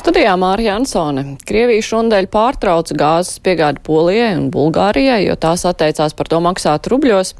[0.00, 1.34] Studijā Mārija Ansone.
[1.44, 7.34] Krievija šonadēļ pārtrauca gāzes piegādi Polijai un Bulgārijai, jo tās atteicās par to maksāt rubļos.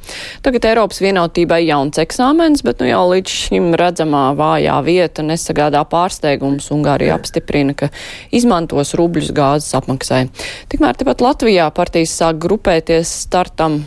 [0.44, 6.68] Tagad Eiropas vienotībai jauns eksāmens, bet nu jau līdz šim redzamā vājā vieta nesagādā pārsteigums.
[6.76, 7.88] Ungārija apstiprina, ka
[8.28, 10.26] izmantos rubļus gāzes apmaksai.
[10.68, 13.78] Tikmēr tepat Latvijā partijas sāk grupēties startam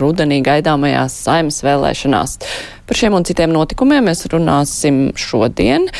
[0.00, 2.38] rudenī gaidāmajās saimas vēlēšanās.
[2.88, 5.90] Par šiem un citiem notikumiem mēs runāsim šodien.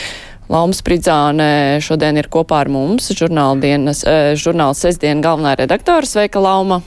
[0.49, 6.09] Lauma Spridzāne šodien ir kopā ar mums, žurnāla dienas, eh, žurnāla sestdien galvenā redaktora.
[6.09, 6.81] Sveika, Lauma!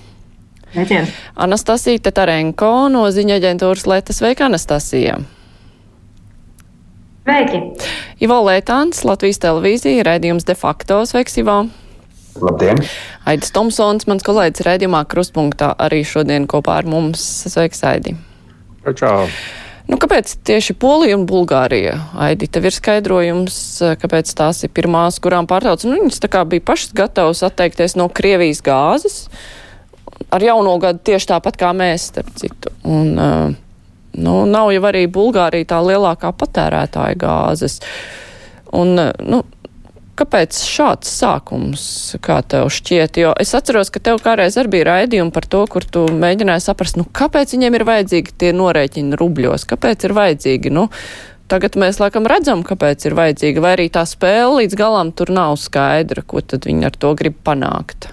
[0.71, 1.05] Sveicien!
[1.35, 4.15] Anastasija Tetarenko no ziņa aģentūras Leta.
[4.17, 5.19] Sveika, Anastasija!
[7.21, 7.61] Sveiki!
[8.25, 11.03] Ivo Lētāns, Latvijas televīzija, raidījums de facto.
[11.05, 11.67] Sveiks, Ivo!
[12.41, 12.81] Labdien!
[13.29, 17.21] Aidis Tomsons, mans kolēģis raidījumā Kruspunktā, arī šodien kopā ar mums.
[17.51, 18.15] Sveiks, Aidi!
[18.97, 19.27] Čau!
[19.89, 21.95] Nu, kāpēc tieši Polija un Bulgārija?
[22.27, 23.55] Aidi, tev ir skaidrojums,
[24.01, 25.83] kāpēc tās ir pirmās, kurām pārtrauc.
[25.87, 29.25] Nu, viņas tā kā bija pašas gatavas atteikties no Krievijas gāzes
[30.31, 32.71] ar jauno gadu tieši tāpat kā mēs, starp citu.
[32.87, 33.53] Un, uh,
[34.17, 37.79] nu, nav jau arī Bulgārija tā lielākā patērētāja gāzes.
[38.71, 39.43] Un, uh, nu,
[40.21, 41.83] Kāpēc šāds sākums,
[42.21, 43.17] kā tev šķiet?
[43.17, 46.99] Jo es atceros, ka tev kādreiz arī bija raidījumi par to, kur tu mēģināji saprast,
[47.01, 50.85] nu, kāpēc viņiem ir vajadzīgi tie norēķini rubļos, kāpēc ir vajadzīgi, nu,
[51.49, 55.57] tagad mēs laikam redzam, kāpēc ir vajadzīga, vai arī tā spēle līdz galam tur nav
[55.57, 58.11] skaidra, ko tad viņi ar to grib panākt.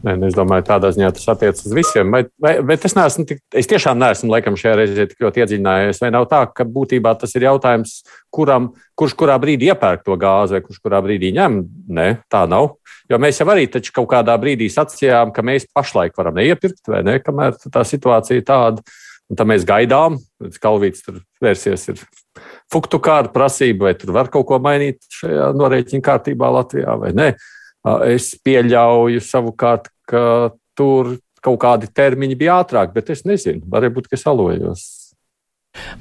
[0.00, 2.08] Nē, nu, es domāju, tādā ziņā tas attiecas uz visiem.
[2.14, 6.00] Vai, vai, bet es, neesmu, tik, es tiešām neesmu laikam, šajā reizē tik ļoti iedziļinājies.
[6.00, 7.98] Vai nav tā, ka būtībā tas ir jautājums,
[8.32, 11.60] kuram, kurš kurā brīdī iepērk to gāzi, vai kurš kurā brīdī ņem?
[12.00, 12.72] Nē, tā nav.
[13.12, 17.18] Jo mēs jau arī kaut kādā brīdī sacījām, ka mēs pašlaik varam neiepirkt, vai ne,
[17.20, 18.86] kamēr tā situācija ir tāda.
[19.30, 22.00] Un tad mēs gaidām, līdz Kalvīts tur vērsies ir
[22.72, 27.28] fuktu kārta prasība, vai tur var kaut ko mainīt šajā norēķina kārtībā Latvijā vai nē.
[28.10, 34.26] Es pieļauju savukārt, ka tur kaut kādi termiņi bija ātrāk, bet es nezinu, varbūt, es
[34.28, 34.88] alojos.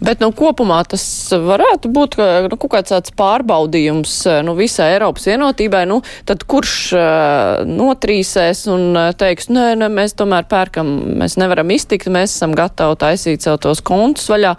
[0.02, 2.16] Bet nu, kopumā tas varētu būt
[2.50, 4.14] nu, kaut kāds tāds pārbaudījums
[4.48, 5.84] nu, visai Eiropas vienotībai.
[5.90, 10.90] Nu, tad kurš uh, notrīsēs un teiks, nē, nē, mēs tomēr pērkam,
[11.22, 14.56] mēs nevaram iztikt, mēs esam gatavi taisīt sev tos kontus vaļā.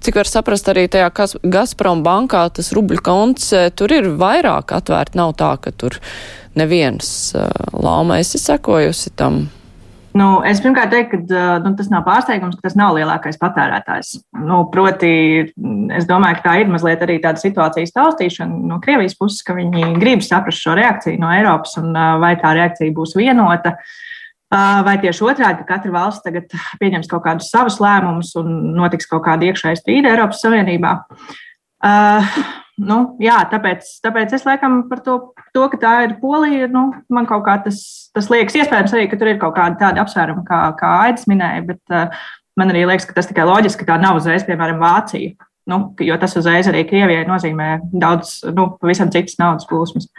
[0.00, 1.12] Cik var saprast, arī tajā
[1.44, 6.00] Gazprom bankā tas rubļu konts, tur ir vairāk atvērt, nav tā, ka tur
[6.58, 7.34] neviens
[7.72, 9.44] lauma esi sekojusi tam?
[10.14, 14.12] Nu, es pirmkārt teiktu, ka nu, tas nav pārsteigums, ka tas nav lielākais patērētājs.
[14.46, 15.10] Nu, proti,
[15.96, 19.96] es domāju, ka tā ir mazliet arī tāda situācijas taustīšana no Krievijas puses, ka viņi
[19.98, 21.90] grib saprast šo reakciju no Eiropas un
[22.22, 23.74] vai tā reakcija būs vienota.
[24.54, 29.24] Vai tieši otrādi, ka katra valsts tagad pieņems kaut kādus savus lēmumus un notiks kaut
[29.26, 30.92] kāda iekšēja strīda Eiropas Savienībā.
[31.84, 32.36] Uh,
[32.82, 35.16] nu, jā, tāpēc, tāpēc es laikam par to,
[35.54, 37.80] to ka tā ir Polija, nu, man kaut kā tas,
[38.14, 41.94] tas liekas iespējams arī, tur ir kaut kāda tāda apsvēruma, kā, kā Aidis minēja, bet
[41.94, 42.24] uh,
[42.58, 45.36] man arī liekas, ka tas tikai loģiski, ka tā nav uzreiz, piemēram, Vācija.
[45.70, 50.10] Nu, jo tas uzreiz arī Krievijai nozīmē daudz, nu, pavisam citas naudas plūsmas.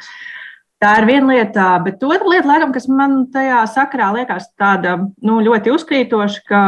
[0.81, 5.37] Tā ir viena lieta, bet otra lieta, laikam, kas man tajā sakarā liekas tāda nu,
[5.45, 6.63] ļoti uzkrītoša, ka,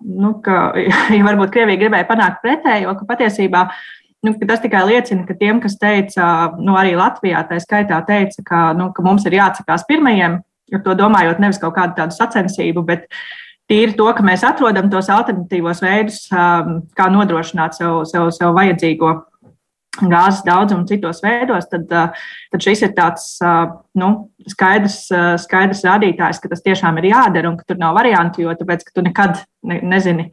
[0.00, 0.58] nu, ka
[1.16, 3.80] ja varbūt Krievija gribēja panākt pretējo, ka patiesībā uh,
[4.20, 6.24] Nu, tas tikai liecina, ka tiem, kas teica,
[6.60, 10.34] nu, arī Latvijā, tā skaitā, teica, ka, nu, ka mums ir jāatsakās pirmajiem,
[10.76, 13.08] ar to domājot nevis kaut kādu tādu sacensību, bet
[13.70, 19.14] tīri to, ka mēs atrodam tos alternatīvos veidus, um, kā nodrošināt sev, sev, sev vajadzīgo
[20.10, 24.12] gāzes daudzumu citos veidos, tad, uh, tad šis ir tāds uh, nu,
[24.52, 28.54] skaidrs, uh, skaidrs rādītājs, ka tas tiešām ir jādara un ka tur nav variantu, jo
[28.60, 30.30] tāpēc, ka tu nekad ne, nezini,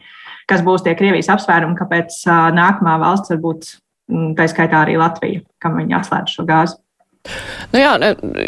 [0.49, 2.21] kas būs tie Krievijas apsvērumi, kāpēc
[2.55, 3.71] nākamā valsts varbūt
[4.37, 6.77] tā skaitā arī Latvija, kam viņi atslēdz šo gāzi.
[7.73, 7.91] Nu jā,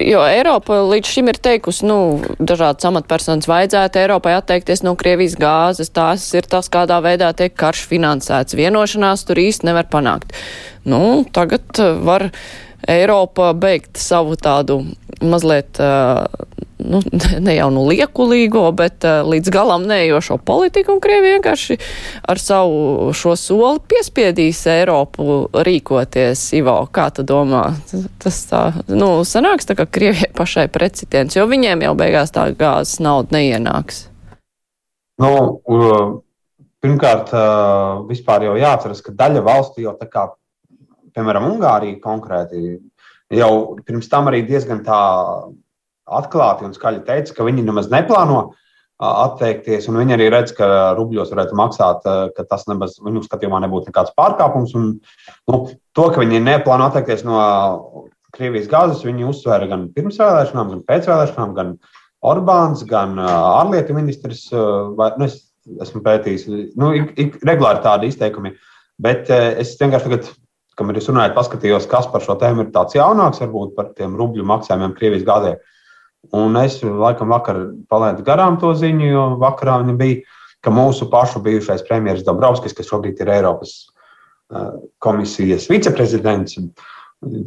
[0.07, 1.97] jo Eiropa līdz šim ir teikusi, nu,
[2.39, 5.91] dažādas amatpersonas vajadzētu Eiropai atteikties no Krievijas gāzes.
[5.91, 8.55] Tās ir tas, kādā veidā tiek karš finansēts.
[8.55, 10.31] Vienošanās tur īsti nevar panākt.
[10.87, 12.29] Nu, tagad var
[12.87, 14.83] Eiropa beigt savu tādu
[15.21, 15.79] mazliet
[16.79, 17.01] nu,
[17.45, 21.77] ne jau nu liekulīgo, bet līdz galam neejošo politiku, un Krievija vienkārši
[22.31, 26.45] ar savu šo soli piespiedīs Eiropu rīkoties.
[26.59, 27.65] Ivo, kā tu domā?
[28.23, 33.01] Tas tā, nu, sanāks tā, ka Krievijai pašai precitiens, jo viņiem jau beigās tā gāzes
[33.03, 34.07] nauda neienāks.
[35.19, 35.31] Nu,
[35.67, 36.19] uh,
[36.79, 37.33] pirmkārt,
[38.07, 40.29] vispār jau jāatceras, ka daļa valstu jau tā kā,
[41.15, 42.77] piemēram, Ungārija konkrēti,
[43.33, 43.51] jau
[43.85, 45.01] pirms tam arī diezgan tā
[46.09, 48.49] atklāti un skaļi teica, ka viņi nemaz neplāno
[48.99, 50.67] atteikties, viņi arī redz, ka
[50.97, 54.73] rubļos varētu maksāt, ka tas nemaz viņu skatījumā nebūtu nekāds pārkāpums.
[54.75, 54.89] Un,
[55.47, 55.59] nu,
[55.95, 57.39] to, ka viņi neplāno atteikties no
[58.35, 61.71] Krievijas gāzes, viņi uzsvēra gan pirms vēlēšanām, gan pēc vēlēšanām, gan
[62.29, 64.49] Orbāns, gan ārlietu ministrs.
[64.51, 65.39] Vai, nu, es
[65.87, 66.45] esmu pētījis,
[66.79, 68.51] nu, ik, regulāri tādi izteikumi,
[69.01, 70.29] bet es vienkārši tagad
[70.79, 74.47] kam ir runājot, paskatījos, kas par šo tēmu ir tāds jaunāks, varbūt par tiem rubļu
[74.47, 75.53] maksājumiem Krievijas gādē.
[76.35, 77.59] Un es laikam vakar
[77.91, 80.23] palaidu garām to ziņu, jo vakarā viņa bija,
[80.63, 83.75] ka mūsu pašu bijušais premjerministrs Dabrovskis, kas šobrīd ir Eiropas
[85.03, 86.57] komisijas viceprezidents,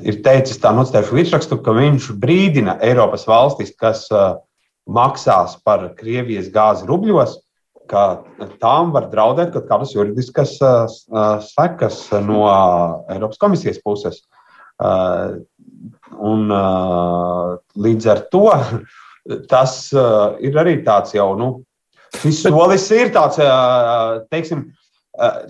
[0.06, 4.06] ir teicis tā nocēluši virsrakstu, ka viņš brīdina Eiropas valstis, kas
[4.88, 7.40] maksās par Krievijas gāzi rubļos,
[7.92, 8.04] ka
[8.62, 10.56] tām var draudēt kaut kādas juridiskas
[11.52, 12.46] sekas no
[13.12, 14.22] Eiropas komisijas puses.
[16.22, 16.48] Un,
[17.86, 18.46] līdz ar to
[19.52, 21.50] tas ir arī tāds jau, nu,
[22.22, 23.38] šis solis ir tāds,
[24.32, 24.66] teiksim,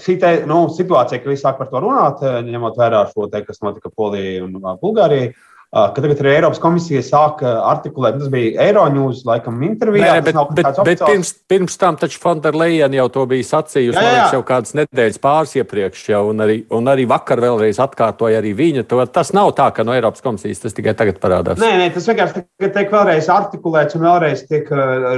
[0.03, 3.63] šī te, nu, situācija, ka visi sāk par to runāt, ņemot vērā šo te, kas
[3.63, 5.33] notika Polijai un Bulgārijai
[5.73, 10.19] ka tagad arī Eiropas komisija sāk artikulēt, tas bija Eiroņūs, laikam, intervijā.
[10.19, 14.11] Nē, bet, bet, bet pirms, pirms tam taču Fonderleina jau to bija sacījusi, jā, jā.
[14.19, 18.53] Liekas, jau kādas nedēļas pāris iepriekš, jau, un, arī, un arī vakar vēlreiz atkārtoja arī
[18.59, 18.85] viņa.
[18.91, 21.61] To, tas nav tā, ka no Eiropas komisijas tas tikai tagad parādās.
[21.63, 24.69] Nē, nē tas vienkārši tiek vēlreiz artikulēts un vēlreiz tiek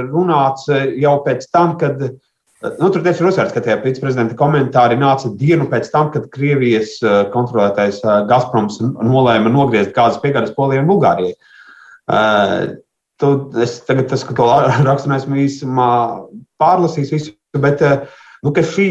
[0.07, 1.99] runāts jau pēc tam, kad
[2.79, 6.97] Nu, tur tieši ir uzsvērts, ka tie viceprezidenta komentāri nāca dienu pēc tam, kad Krievijas
[7.03, 11.35] eh, kontrolētais eh, Gazproms nolēma nogriezt gāzes piegādes Polijai un Bulgārijai.
[12.05, 12.75] Uh,
[13.17, 14.45] tu, es tagad tas, to
[14.85, 15.89] rakstu neesmu īsumā
[16.61, 17.81] pārlasījis visu, bet
[18.45, 18.89] nu, šī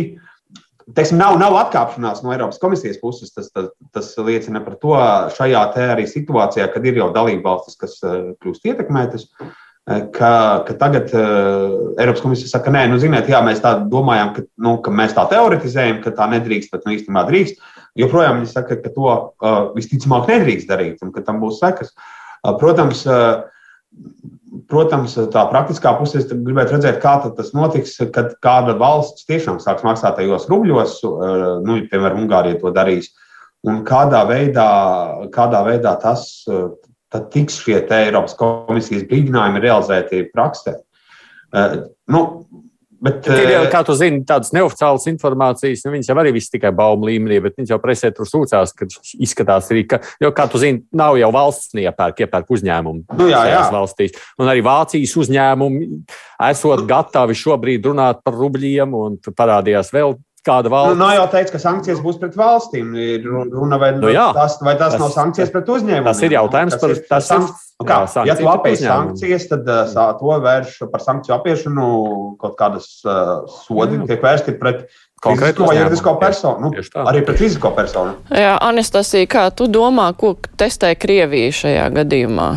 [0.99, 3.31] teiksim, nav, nav atkāpšanās no Eiropas komisijas puses.
[3.37, 4.99] Tas, tas, tas liecina par to
[5.37, 9.29] šajā arī situācijā, kad ir jau dalība valstis, kas kļūst ietekmētas.
[9.31, 9.55] Uh,
[9.85, 14.45] ka, ka tagad uh, Eiropas komisija saka, nē, nu, ziniet, jā, mēs tā domājam, ka,
[14.65, 17.61] nu, ka mēs tā teoretizējam, ka tā nedrīkst, bet nu, īstenībā drīkst.
[18.01, 21.93] Joprojām viņi saka, ka to uh, visticamāk nedrīkst darīt un ka tam būs sekas.
[22.41, 23.45] Uh, protams, uh,
[24.73, 29.85] protams, tā praktiskā pusē es gribētu redzēt, kā tas notiks, kad kāda valsts tiešām sāks
[29.85, 33.13] maksāt tajos rubļos, uh, nu, piemēram, Ungārija to darīs.
[33.65, 34.65] Un kādā veidā,
[35.33, 36.27] kādā veidā tas
[37.15, 40.79] tad tiks šie Eiropas komisijas brīdinājumi realizēti praksē.
[41.55, 42.25] Uh, nu,
[43.05, 46.71] Bet, ir jau, kā tu zini, tādas neoficiālas informācijas, nu, viņas jau arī viss tikai
[46.73, 48.89] baumu līmenī, bet viņas jau presē tur sūcās, ka
[49.21, 53.05] izskatās arī, ka, jo, kā tu zini, nav jau valsts neiepērk, iepērk uzņēmumu.
[53.19, 53.61] Nu, jā, jā.
[53.75, 54.17] Valstīs.
[54.41, 55.91] Un arī Vācijas uzņēmumi
[56.49, 60.95] esot gatavi šobrīd runāt par rubļiem, un parādījās vēl kāda valsts.
[60.95, 62.93] Nu, nav jau teikts, ka sankcijas būs pret valstīm.
[63.01, 66.11] Ir runa, vai, nu, jā, tas, vai tas, tas nav sankcijas pret uzņēmumiem.
[66.11, 67.07] Tas ir jautājums par to.
[67.11, 71.37] Tas ir, nu, kā, jā, ja tu apēji sankcijas, tad uh, to vērš par sankciju
[71.39, 71.89] apiešanu
[72.43, 74.87] kaut kādas uh, sodi tiek vērsti pret.
[75.25, 78.13] Konkrēto juridisko personu, nu, arī pret fizisko personu.
[78.29, 82.51] Jā, Anastasija, kā tu domā, ko testē Krievija šajā gadījumā?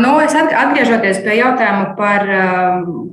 [0.00, 2.24] Nu, es atgriežoties pie jautājuma par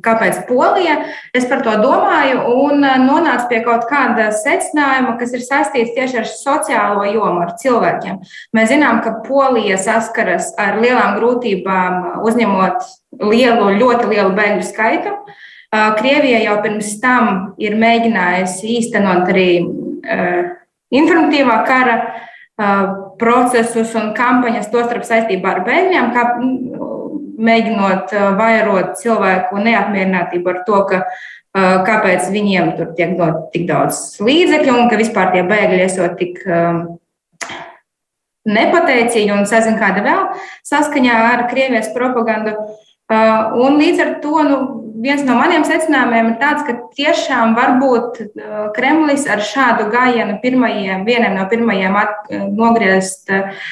[0.03, 0.97] kāpēc Polija,
[1.37, 6.27] es par to domāju un nonācu pie kaut kāda secinājuma, kas ir saistīts tieši ar
[6.29, 8.19] sociālo jomu, ar cilvēkiem.
[8.57, 12.87] Mēs zinām, ka Polija saskaras ar lielām grūtībām, uzņemot
[13.23, 15.15] lielu, ļoti lielu bēgļu skaitu.
[15.71, 19.51] Krievija jau pirms tam ir mēģinājusi īstenot arī
[20.95, 21.97] informatīvā kara
[23.19, 26.25] procesus un kampaņas, tostarp saistībā ar bēgļiem, kā
[27.47, 31.03] mēģinot vairot cilvēku neapmierinātību ar to, ka
[31.87, 36.41] kāpēc viņiem tur tiek dot tik daudz līdzekļu un ka vispār tie bēgļi esot tik
[38.47, 40.21] nepateicīgi un sazin kāda vēl
[40.67, 42.55] saskaņā ar Krievijas propagandu.
[43.07, 44.59] Un līdz ar to nu,
[45.01, 51.05] viens no maniem secinājumiem ir tāds, ka tiešām varbūt uh, Kremlis ar šādu gājienu pirmajiem,
[51.07, 53.67] vienam no pirmajiem at, uh, nogriezt uh,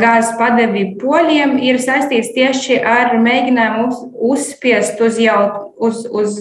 [0.00, 4.02] gāzes padevi poļiem ir saistīts tieši ar mēģinājumu uz,
[4.34, 5.38] uzspiest uz jau
[5.78, 6.38] uz, uz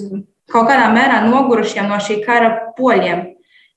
[0.52, 3.30] kaut kādā mērā nogurušiem no šī kara poļiem.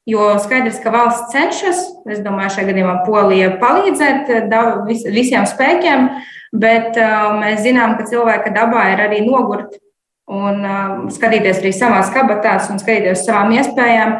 [0.06, 4.28] Jo skaidrs, ka valsts cenšas, es domāju, šajā gadījumā Polija palīdzēt
[4.86, 6.06] vis, visiem spēkiem,
[6.54, 9.74] bet uh, mēs zinām, ka cilvēka dabā ir arī nogurt
[10.26, 14.16] un um, skatīties arī savās kabatās un skatīties savām iespējām,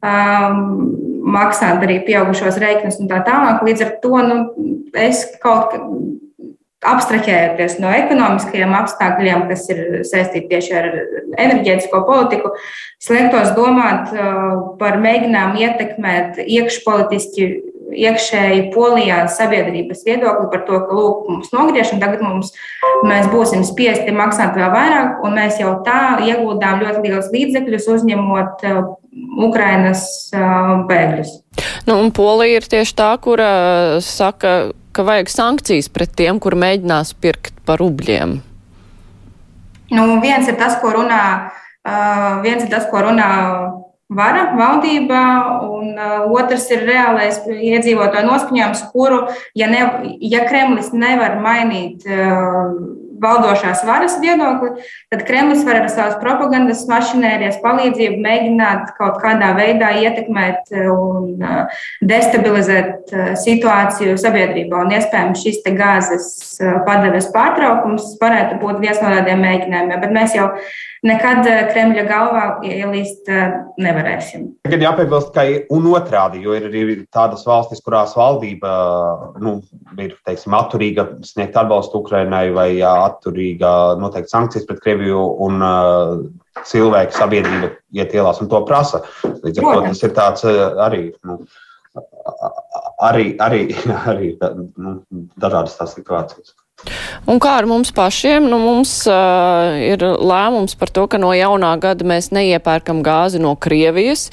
[0.00, 0.62] um,
[1.32, 3.62] maksāt arī pieaugušos rēķinus un tā tālāk.
[3.66, 4.38] Līdz ar to nu,
[4.98, 5.82] es kaut kā
[6.82, 10.88] abstraķējoties no ekonomiskajiem apstākļiem, kas ir saistīti tieši ar
[11.38, 12.50] enerģētisko politiku,
[12.98, 17.52] es liektos domāt uh, par mēģinājumu ietekmēt iekšpolitiski
[17.92, 22.52] iekšēji polijā sabiedrības viedokli par to, ka lūk, mums nogriež, un tagad mums,
[23.06, 28.66] mēs būsim spiesti maksāt vēl vairāk, un mēs jau tā ieguldām ļoti liels līdzekļus uzņemot
[29.44, 30.04] Ukrainas
[30.88, 31.34] bēgļus.
[31.88, 33.50] Nu, un Polija ir tieši tā, kura
[34.04, 38.38] saka, ka vajag sankcijas pret tiem, kur mēģinās pirkt par rubļiem.
[39.92, 41.22] Nu, viens ir tas, ko runā,
[42.44, 43.28] viens ir tas, ko runā
[44.16, 45.26] vara valdībā,
[45.68, 49.22] un uh, otrs ir reālais iedzīvotāju noskaņojums, kuru,
[49.58, 49.84] ja, ne,
[50.20, 57.60] ja Kremlis nevar mainīt uh, valdošās varas viedokli, tad Kremlis var ar savas propagandas mašinērijas
[57.62, 64.84] palīdzību mēģināt kaut kādā veidā ietekmēt un uh, destabilizēt uh, situāciju sabiedrībā.
[64.84, 70.36] Un iespējams šis gāzes uh, padeves pārtraukums varētu būt viens no tādiem mēģinājumiem, bet mēs
[70.38, 70.50] jau
[71.06, 73.28] nekad Kremļa galvā ielīst
[73.82, 74.46] nevarēsim.
[74.66, 75.44] Tagad jāpiebilst, ka
[75.74, 78.72] un otrādi, jo ir arī tādas valstis, kurās valdība
[79.42, 79.56] nu,
[79.98, 86.22] ir teiksim, atturīga sniegt atbalstu Ukrainai vai atturīga noteikt sankcijas pret Krieviju un uh,
[86.68, 89.02] cilvēku sabiedrība iet ielās un to prasa.
[89.24, 90.48] Līdz ar to tas ir tāds
[90.86, 91.04] arī.
[91.26, 91.40] Nu,
[93.02, 93.62] arī, arī,
[94.12, 94.98] arī nu,
[95.40, 96.54] dažādas tās situācijas.
[97.30, 98.48] Un kā ar mums pašiem?
[98.50, 103.54] Nu, mums uh, ir lēmums par to, ka no jaunā gada mēs neiepērkam gāzi no
[103.54, 104.28] Krievijas.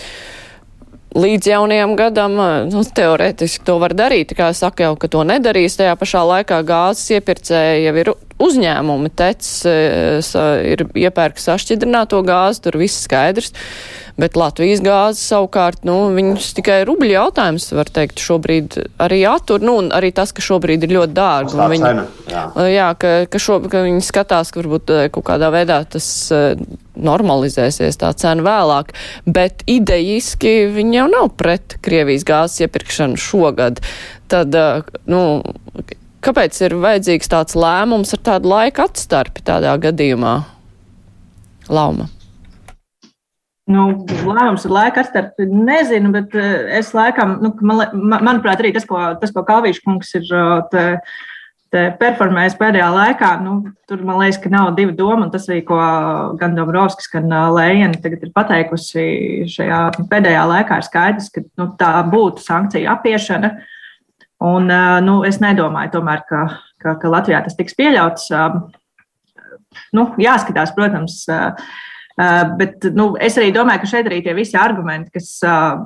[1.18, 2.36] Līdz jaunajam gadam,
[2.70, 5.78] nu, teorētiski to var darīt, kā saka jau, ka to nedarīs.
[5.80, 13.06] Tajā pašā laikā gāzes iepirkēji jau ir uzņēmumi, tec ir iepērks sašķidrināto gāzi, tur viss
[13.08, 13.54] skaidrs.
[14.20, 19.78] Bet Latvijas gāze savukārt, nu, viņus tikai rubļu jautājums, var teikt, šobrīd arī attur, nu,
[19.80, 21.56] un arī tas, ka šobrīd ir ļoti dārgi.
[21.56, 22.44] Viņi, cena, jā.
[22.68, 26.10] jā, ka, ka, šo, ka viņi skatās, ka varbūt kaut kādā veidā tas
[27.00, 28.92] normalizēsies tā cena vēlāk,
[29.24, 33.80] bet idejiski viņi jau nav pret Krievijas gāzes iepirkšanu šogad.
[34.30, 34.56] Tad,
[35.10, 35.24] nu,
[36.26, 40.38] kāpēc ir vajadzīgs tāds lēmums ar tādu laika atstarpi tādā gadījumā?
[41.70, 42.10] Lauma.
[43.70, 47.84] Nu, lēmums ar laika atstarpi nezinu, bet eh, es laikam, nu, man,
[48.26, 50.86] manuprāt, arī tas, ko, tas, ko Kalvīša kungs ir eh, te,
[51.70, 53.60] te performējis pēdējā laikā, nu,
[53.90, 55.78] tur man liekas, ka nav divu domu, tas arī, ko
[56.42, 59.06] gan Dombrovskis, gan eh, Lējena tagad ir pateikusi
[59.54, 63.54] šajā pēdējā laikā, ir skaidrs, ka nu, tā būtu sankcija apiešana.
[64.46, 64.72] Un,
[65.04, 66.46] nu, es nedomāju, tomēr, ka,
[66.80, 68.30] ka, ka Latvijā tas tiks pieļauts.
[69.94, 71.89] Nu, jāskatās, protams, Uh,
[72.60, 75.78] bet nu, es arī domāju, ka šeit arī tie visi argumenti, kas uh,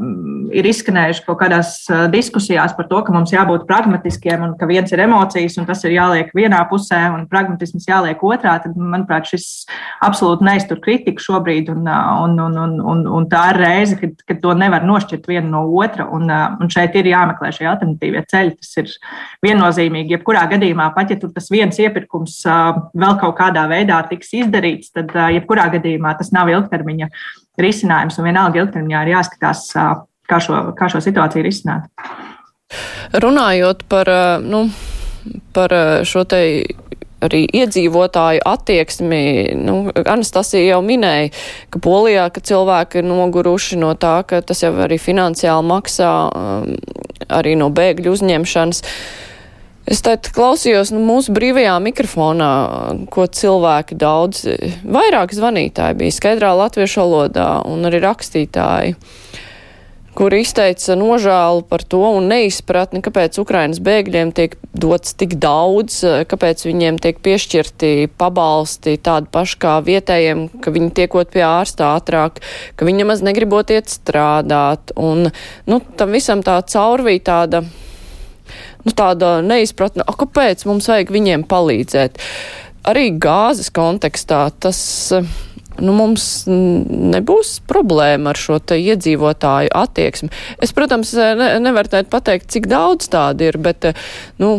[0.56, 4.90] ir izskanējuši kaut kādās uh, diskusijās par to, ka mums jābūt pragmatiskiem un ka viens
[4.90, 9.68] ir emocijas un tas ir jāliek vienā pusē un pragmatisms jāliek otrā, tad, manuprāt, šis
[10.06, 11.70] absolūti neiztur kritiku šobrīd.
[11.74, 15.46] Un, un, un, un, un, un tā ir reize, kad, kad to nevar nošķirt viena
[15.52, 16.08] no otra.
[16.14, 18.56] Un, un šeit ir jāmeklē šie alternatīvie ceļi.
[18.58, 18.92] Tas ir
[19.46, 20.18] viennozīmīgi.
[20.18, 25.14] Jebkurā gadījumā, pat ja tur tas viens iepirkums vēl kaut kādā veidā tiks izdarīts, tad
[25.38, 27.10] jebkurā gadījumā tas nav ilgtermiņa
[27.60, 28.20] risinājums.
[28.20, 29.66] Un vienalga ilgtermiņā ir jāskatās,
[30.30, 31.90] kā šo, kā šo situāciju risināt.
[33.14, 34.10] Runājot par,
[34.42, 34.66] nu,
[35.54, 35.76] par
[36.08, 36.42] šo te
[37.24, 39.24] arī iedzīvotāju attieksmi.
[39.60, 41.32] Nu, Anastasija jau minēja,
[41.74, 46.14] ka Polijā, ka cilvēki ir noguruši no tā, ka tas jau arī finansiāli maksā
[47.34, 48.84] arī no bēgļu uzņemšanas.
[49.84, 52.52] Es tad klausījos nu, mūsu brīvajā mikrofonā,
[53.12, 54.46] ko cilvēki daudz,
[54.88, 58.96] vairāk zvanītāji bija skaidrā latviešu valodā un arī rakstītāji,
[60.16, 66.00] kuri izteica nožēlu par to un neizpratni, kāpēc Ukrainas bēgļiem tiek dots tik daudz,
[66.32, 72.40] kāpēc viņiem tiek piešķirti pabalsti tādi paši kā vietējiem, ka viņi tiekot pie ārsta ātrāk,
[72.80, 74.96] ka viņi maz negribot iet strādāt.
[74.96, 75.28] Un,
[75.68, 77.66] nu, tam visam tā caurvīja tāda
[78.84, 82.22] nu, tāda neizpratne, kāpēc mums vajag viņiem palīdzēt.
[82.90, 84.80] Arī gāzes kontekstā tas.
[85.74, 90.30] Nu, mums nebūs problēma ar šo iedzīvotāju attieksmi.
[90.62, 93.88] Es, protams, ne, nevaru pateikt, cik daudz tādu ir, bet,
[94.38, 94.52] nu,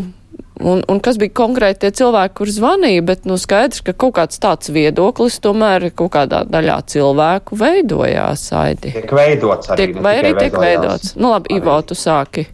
[0.59, 4.43] un, un kas bija konkrēti tie cilvēki, kur zvanīja, bet, nu, skaidrs, ka kaut kāds
[4.43, 8.97] tāds viedoklis tomēr kaut kādā daļā cilvēku veidojās, Aidi.
[8.99, 9.87] Tiek veidots arī.
[9.93, 11.14] Tiek, vai arī tiek veidots.
[11.14, 12.49] Nu, labi, Ivo, tu sāki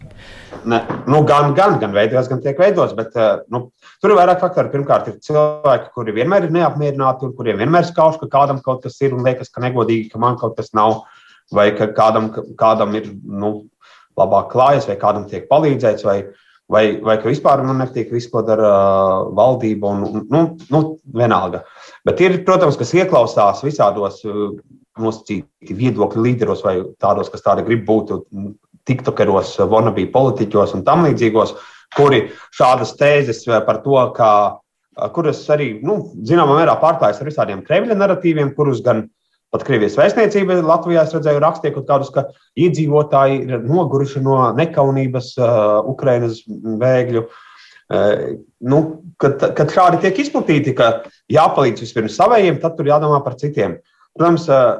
[0.65, 2.95] ne, nu, gan, gan, gan veidojas, gan tiek veidots.
[2.97, 3.63] Bet, eh, nu,
[4.01, 4.71] tur ir vairāk faktori.
[4.73, 8.99] Pirmkārt, ir cilvēki, kuri vienmēr ir neapmierināti, un kuriem vienmēr skauž, ka kādam kaut kas
[9.01, 11.03] ir un liekas, ka negodīgi, ka man kaut kas nav,
[11.51, 13.53] vai ka kādam, kādam ir nu,
[14.19, 16.07] labāk klājas, vai kādam tiek palīdzēts.
[16.07, 16.21] Vai,
[16.71, 20.79] Vai, vai ka vispār man nepatīk viss, ko dara uh, valdība, un, un nu, nu,
[21.19, 21.65] vienalga.
[22.07, 24.53] Bet ir, protams, kas ieklausās visādos uh,
[24.99, 28.13] nosacīti viedokļu līderos vai tādos, kas tādi grib būt.
[28.89, 31.55] Tiktokeros, wannabe politiķos un tam līdzīgos,
[31.97, 34.31] kuri šādas tēzes par to, ka,
[35.15, 39.07] kuras arī, nu, zināmā mērā pārklājas ar visādiem Kremļa narratīviem, kurus gan
[39.51, 42.25] pat Krievijas vēstniecība Latvijā, es redzēju, rakstīja kaut kādus, ka
[42.59, 47.25] iedzīvotāji ir noguruši no nekaunības uh, Ukrainas bēgļu.
[47.91, 48.37] Uh,
[48.71, 48.79] nu,
[49.19, 53.75] kad, kad šādi tiek izplatīti, ka jāpalīdz vispirms savējiem, tad tur jādomā par citiem.
[54.15, 54.79] Protams, uh,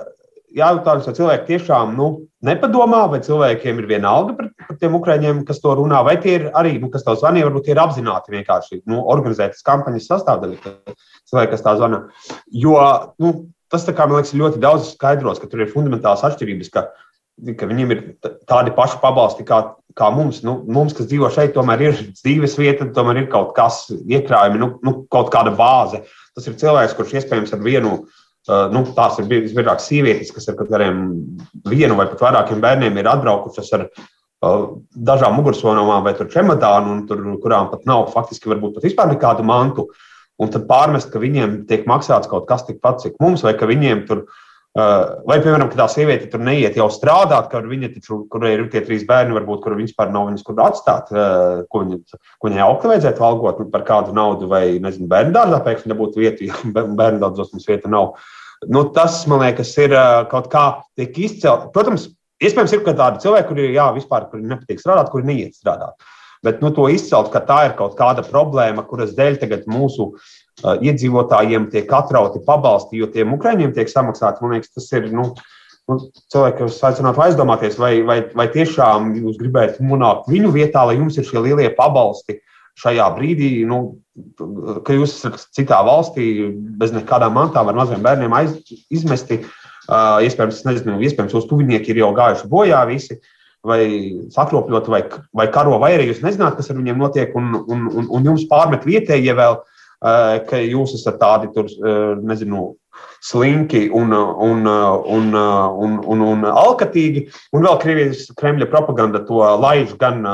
[0.57, 2.07] jājautājums, vai cilvēki tiešām nu,
[2.45, 6.37] nepadomā, vai cilvēkiem ir viena alga par, par tiem ukrāņiem, kas to runā, vai tie
[6.39, 10.73] ir arī, nu, kas tev zvanīja, varbūt tie ir apzināti vienkārši nu, organizētas kampaņas sastāvdaļa,
[11.29, 12.03] cilvēki, kas tā zvana.
[12.63, 12.77] Jo
[13.21, 13.35] nu,
[13.71, 16.87] tas, kā, man liekas, ļoti daudz skaidros, ka tur ir fundamentāls atšķirības, ka,
[17.57, 18.01] ka viņiem ir
[18.49, 19.61] tādi paši pabalsti kā,
[19.97, 20.41] kā mums.
[20.47, 24.73] Nu, mums, kas dzīvo šeit, tomēr ir dzīves vieta, tomēr ir kaut kas iekrājumi, nu,
[24.83, 26.03] nu, kaut kāda bāze.
[26.35, 30.57] Tas ir cilvēks, kurš iespējams ar vienu Uh, nu, tās ir visbiežāk sievietes, kas ar
[30.57, 31.01] kādiem
[31.69, 37.69] vienu vai pat vairākiem bērniem ir atbraukušas ar uh, dažām mugursomām vai čemodānu, tur, kurām
[37.73, 39.91] pat nav faktiski varbūt pat vispār nekādu mantu.
[40.41, 44.07] Un tad pārmest, ka viņiem tiek maksāts kaut kas tikpat, cik mums, vai ka viņiem
[44.07, 48.63] tur, uh, vai, piemēram, tā sieviete tur neiet jau strādāt, ka viņa taču, kur ir
[48.71, 52.91] tie trīs bērni, varbūt, kur vispār nav viņas kur atstāt, ko, viņa, ko viņai augstu
[52.93, 57.51] vajadzētu algot par kādu naudu, vai, nezinu, bērnu dārzā pēkšņi nebūtu vieta, ja bērnu dārzos
[57.51, 58.15] mums vieta nav.
[58.71, 59.97] Nu, tas, man liekas, ir
[60.31, 61.71] kaut kā tiek izcelts.
[61.75, 62.07] Protams,
[62.39, 65.97] iespējams, ir tādi cilvēki, kuri, jā, vispār, kuri nepatīk strādāt, kuri neiet strādāt.
[66.45, 70.07] Bet nu, to izcelt, ka tā ir kaut kāda problēma, kuras dēļ tagad mūsu
[70.61, 74.43] iedzīvotājiem tiek atrauti pabalsti, jo tiem ukraiņiem tiek samaksāti.
[74.43, 75.31] Man liekas, tas ir nu,
[75.89, 75.97] nu,
[76.33, 81.17] cilvēki, kas aicinātu aizdomāties, vai, vai, vai tiešām jūs gribētu nonākt viņu vietā, lai jums
[81.17, 82.39] ir šie lielie pabalsti
[82.81, 83.81] šajā brīdī, nu,
[84.85, 86.29] ka jūs esat citā valstī
[86.79, 88.55] bez nekādām mantām ar maziem bērniem aiz,
[88.93, 89.43] izmesti.
[89.91, 93.17] Uh, iespējams, nezinu, iespējams, jūsu tuvinieki ir jau gājuši bojā visi,
[93.65, 93.81] vai
[94.31, 94.99] sakropļoti, vai,
[95.35, 98.45] vai karo, vai arī jūs nezināt, kas ar viņiem notiek, un, un, un, un jums
[98.47, 99.70] pārmet vietējie vēl, uh,
[100.01, 102.71] ka jūs esat tādi tur, uh, nezinu,
[103.21, 109.93] slinki un, un, un, un, un, un alkatīgi, un vēl Krievijas Kremļa propaganda to laiž
[110.01, 110.25] gan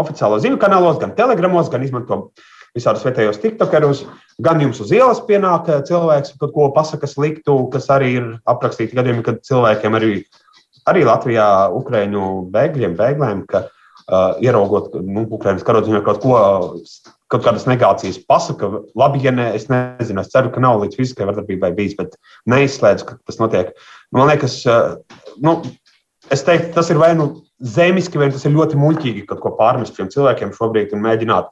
[0.00, 2.28] oficiālo ziņu kanālos, gan telegramos, gan izmanto
[2.76, 4.04] visādus vietējos tiktokerus.
[4.44, 8.98] Gan jums uz ielas pienāk eh, cilvēks, kaut ko pasaka sliktu, kas arī ir aprakstīti
[8.98, 10.12] gadījumi, kad cilvēkiem arī,
[10.90, 16.36] arī Latvijā, Ukrāņu bēgļiem, bēglēm, ka uh, ieraugot nu, Ukrāņas karodziņā kaut ko,
[17.32, 21.26] kaut kādas negācijas pasaka, labi, ja ne, es nezinu, es ceru, ka nav līdz fiziskai
[21.26, 22.14] vardarbībai bijis, bet
[22.50, 23.72] neizslēdzu, ka tas notiek.
[24.14, 24.96] Man liekas, uh,
[25.42, 25.58] nu,
[26.30, 29.96] es teiktu, tas ir vai nu zemiski, vai tas ir ļoti muļķīgi kaut ko pārmest
[29.96, 31.50] šiem cilvēkiem šobrīd un mēģināt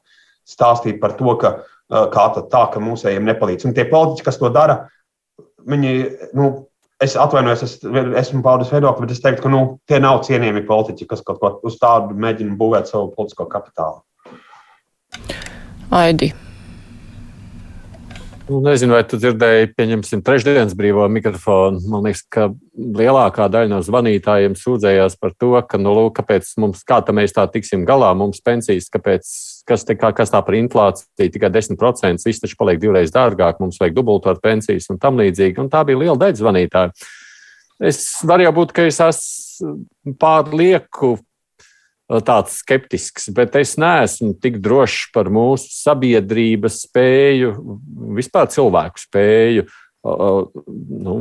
[0.49, 1.57] stāstīt par to, ka
[1.89, 3.67] kā tā, ka mūsējiem nepalīdz.
[3.69, 4.85] Un tie politiķi, kas to dara,
[5.69, 5.93] viņi,
[6.37, 6.51] nu,
[7.03, 7.79] es atvainojos, es
[8.25, 11.55] esmu paudis viedokli, bet es teiktu, ka nu, tie nav cienījami politiķi, kas kaut ko
[11.69, 14.03] uz tādu mēģina būvēt savu politisko kapitālu.
[15.91, 16.33] Aidi.
[18.45, 21.79] Nu, nezinu, vai tu dzirdēji, pieņemsim, trešdienas brīvo mikrofonu.
[21.89, 26.83] Man liekas, ka lielākā daļa no zvanītājiem sūdzējās par to, ka, nu, lūk, kāpēc mums,
[26.85, 29.31] kā tā mēs tā tiksim galā, mums pensijas, kāpēc,
[29.65, 33.81] kas, te, kā, kas tā par inflāciju, tikai 10%, viss taču paliek divreiz dārgāk, mums
[33.81, 35.65] vajag dubultot pensijas un tam līdzīgi.
[35.65, 37.09] Un tā bija liela daļa zvanītāju.
[37.89, 41.17] Es varu jau būt, ka es esmu pārlieku
[42.25, 47.55] tāds skeptisks, bet es neesmu tik drošs par mūsu sabiedrības spēju,
[48.19, 49.67] vispār cilvēku spēju,
[50.05, 51.15] nu,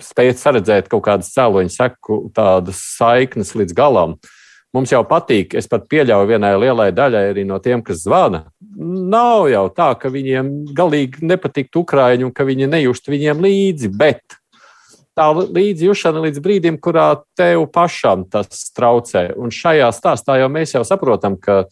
[0.00, 4.16] spēt saredzēt kaut kādas cēloņu seku, tādas saiknes līdz galam.
[4.72, 8.46] Mums jau patīk, es pat pieļauju vienai lielai daļai arī no tiem, kas zvana.
[8.80, 14.40] Nav jau tā, ka viņiem galīgi nepatīk Ukraiņu un ka viņi nejust viņiem līdzi, bet
[15.18, 19.30] tā līdzjūšana līdz brīdim, kurā tev pašam tas traucē.
[19.38, 21.64] Un šajā stāstā jau mēs jau saprotam, ka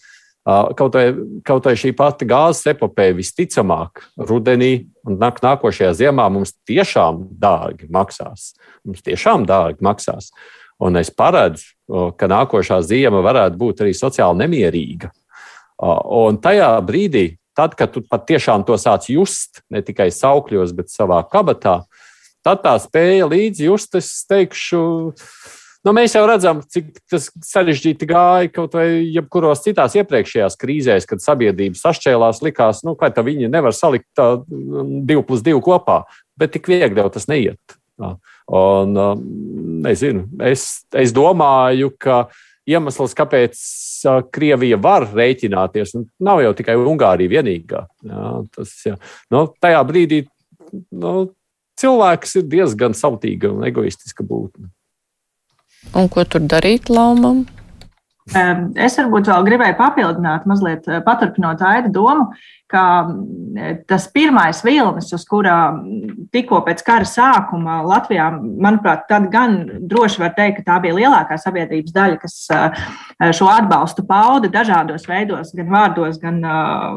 [0.77, 1.07] kaut vai,
[1.47, 7.91] kaut vai šī pati gāzes epopeja visticamāk rudenī un nāk, nākošajā ziemā mums tiešām dārgi
[7.93, 8.55] maksās.
[8.85, 10.31] Mums tiešām dārgi maksās.
[10.81, 11.75] Un es paredzu,
[12.17, 15.11] ka nākošā ziema varētu būt arī sociāli nemierīga.
[15.81, 17.27] Un tajā brīdī,
[17.57, 21.83] tad, kad tu patiešām to sāc just, ne tikai saukļos, bet savā kabatā,
[22.47, 24.81] tad tā spēja līdzi just, es teikšu,
[25.87, 31.25] nu, mēs jau redzam, cik tas sarežģīti gāja kaut vai jebkuros citās iepriekšējās krīzēs, kad
[31.25, 36.03] sabiedrība sašķēlās, likās, nu, ka viņi nevar salikt tā mm, divu plus divu kopā,
[36.41, 37.81] bet tik viegli jau tas neiet.
[38.01, 39.25] Un, um,
[39.85, 42.25] nezinu, es, es domāju, ka
[42.71, 43.59] iemesls, kāpēc
[44.09, 47.85] uh, Krievija var rēķināties, nav jau tikai Ungārija vienīgā.
[48.09, 48.97] Jā, tas, jā.
[49.33, 50.23] Nu, tajā brīdī
[50.73, 51.13] nu,
[51.81, 54.71] cilvēks ir diezgan sautīga un egoistiska būtne.
[55.97, 57.47] Un ko tur darīt Laumam?
[58.31, 62.29] Es varbūt vēl gribēju papildināt, mazliet paturpinot Aida domu,
[62.71, 62.83] ka
[63.91, 65.73] tas pirmais vilnis, uz kura
[66.31, 69.59] tikko pēc kara sākuma Latvijā, manuprāt, tad gan
[69.91, 72.39] droši var teikt, ka tā bija lielākā sabiedrības daļa, kas
[73.41, 76.39] šo atbalstu pauda dažādos veidos, gan vārdos, gan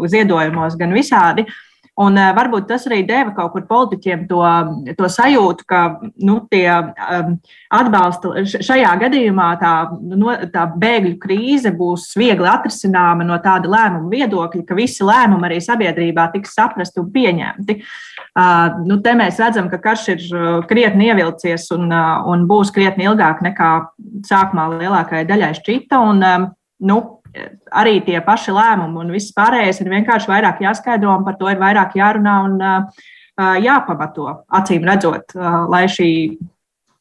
[0.05, 1.47] ziedojumos, gan visādi.
[1.47, 4.41] Uh, Un uh, varbūt tas arī deva kaut kur politiķiem to,
[4.97, 5.81] to sajūtu, ka
[6.25, 7.35] nu, tie um,
[7.69, 9.73] atbalsta šajā gadījumā tā,
[10.17, 15.61] no, tā bēgļu krīze būs viegli atrisināma no tāda lēmuma viedokļa, ka visi lēmumi arī
[15.61, 17.77] sabiedrībā tiks saprasti un pieņemti.
[18.89, 20.23] Nu, te mēs redzam, ka karš ir
[20.69, 23.73] krietni ievilcies un, un būs krietni ilgāk nekā
[24.25, 26.01] sākumā lielākajai daļai šķita.
[26.09, 26.25] Un,
[26.89, 26.97] nu,
[27.73, 31.61] arī tie paši lēmumi un viss pārējais ir vienkārši vairāk jāskaidro un par to ir
[31.61, 32.59] vairāk jārunā un
[33.63, 35.33] jāpamato, acīm redzot,
[35.69, 36.11] lai šī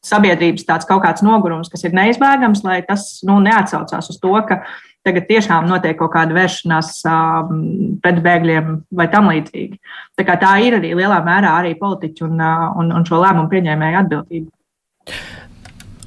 [0.03, 4.63] sabiedrības tāds kaut kāds nogurums, kas ir neizbēgams, lai tas nu, neatsaucās uz to, ka
[5.03, 7.63] tagad tiešām notiek kaut kāda vēršanās um,
[8.03, 9.79] pret bēgļiem vai tam līdzīgi.
[10.19, 12.45] Tā, tā ir arī lielā mērā arī politiķu un,
[12.83, 15.17] un, un šo lēmumu pieņēmēju atbildība.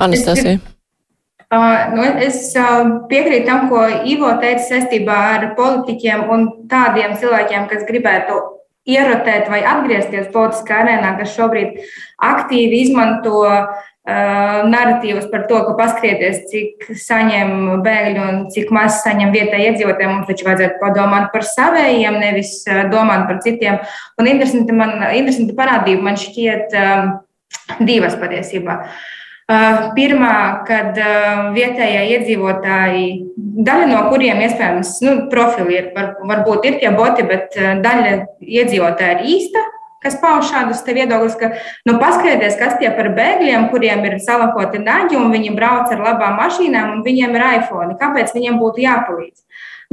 [0.05, 0.76] Anastasija.
[1.47, 2.51] Nu, es
[3.07, 8.41] piekrītu tam, ko Ivo teica saistībā ar politiķiem un tādiem cilvēkiem, kas gribētu
[8.87, 11.79] ierotēt vai atgriezties politiskā arēnā, kas šobrīd
[12.23, 13.87] aktīvi izmanto uh,
[14.75, 20.13] narratīvus par to, ka paskatieties, cik saņem bēgļu un cik maz saņem vietējie iedzīvotāji.
[20.13, 22.57] Mums taču vajadzētu padomāt par savējiem, nevis
[22.91, 23.79] domāt par citiem.
[24.19, 26.75] Un interesanti, man, interesanti parādība man šķiet
[27.87, 28.83] divas patiesībā.
[28.83, 29.05] Uh,
[29.47, 33.07] pirmā, kad uh, vietējie iedzīvotāji,
[33.37, 38.17] daļa no kuriem iespējams nu, profili ir, var, varbūt ir tie boti, bet uh, daļa
[38.43, 39.63] iedzīvotāji ir īsta,
[40.03, 41.53] kas pauž šādus viedokļus, ka
[41.87, 46.39] nu, paskatieties, kas tie par bēgļiem, kuriem ir salakoti naģi un viņi brauc ar labām
[46.43, 47.97] mašīnām un viņiem ir iPhone.
[48.03, 49.43] Kāpēc viņiem būtu jāpalīdz?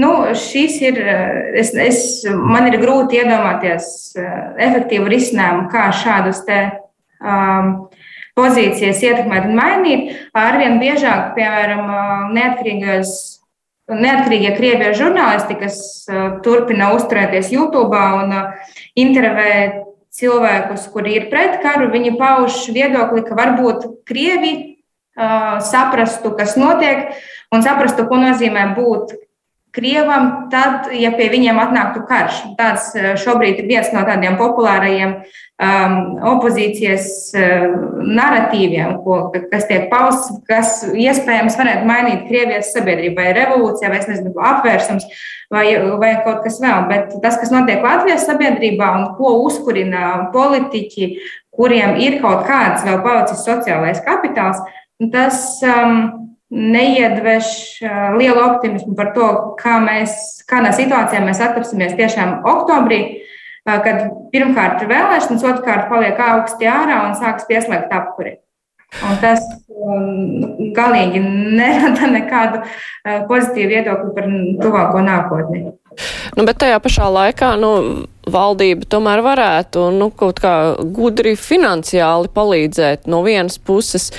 [0.01, 0.97] Nu, šis ir,
[1.53, 6.63] es, es, man ir grūti iedomāties efektīvu risinājumu, kā šādus te.
[7.21, 7.92] Um,
[8.37, 10.11] pozīcijas ietekmēt un mainīt.
[10.37, 11.87] Arvien biežāk, piemēram,
[12.33, 13.13] neatkarīgās
[13.91, 15.79] neatkarīgie krieviešu žurnālisti, kas
[16.45, 18.31] turpina uzturēties YouTube un
[18.99, 19.81] intervēt
[20.13, 24.53] cilvēkus, kuri ir pret karu, viņi pauž viedokli, ka varbūt Krievi
[25.17, 27.15] uh, saprastu, kas notiek,
[27.53, 29.15] un saprastu, ko nozīmē būt
[29.73, 32.43] Krievam, tad, ja pie viņiem atnāktu karš.
[32.59, 32.91] Tāds
[33.23, 35.95] šobrīd ir viens no tādiem populārajiem um,
[36.29, 37.65] opozīcijas uh,
[38.05, 39.17] narratīviem, ko,
[39.49, 45.09] kas tiek pausts, kas iespējams varētu mainīt Krievijas sabiedrību, vai revolūcija, vai nezinu, apvērsums,
[45.49, 45.65] vai,
[46.05, 46.85] vai kaut kas vēl.
[46.93, 51.15] Bet tas, kas notiek Latvijas sabiedrībā un ko uzkurina politiķi,
[51.57, 54.61] kuriem ir kaut kāds vēl palicis sociālais kapitāls,
[55.09, 55.47] tas.
[55.65, 56.19] Um,
[56.53, 57.81] neiedveš
[58.19, 63.01] lielu optimismu par to, kā mēs, kādā situācijā mēs atrapsimies tiešām oktobrī,
[63.65, 68.37] kad pirmkārt ir vēlēšanas, otrkārt paliek augsti ārā un sāks pieslēgt apkuri.
[69.01, 69.41] Un tas
[69.73, 72.59] um, galīgi nerada nekādu
[73.29, 74.27] pozitīvu viedokli par
[74.61, 75.63] tuvāko nākotni.
[76.37, 77.71] Nu, bet tajā pašā laikā nu,
[78.29, 80.53] valdība tomēr varētu nu, kaut kā
[80.95, 84.11] gudri finansiāli palīdzēt no vienas puses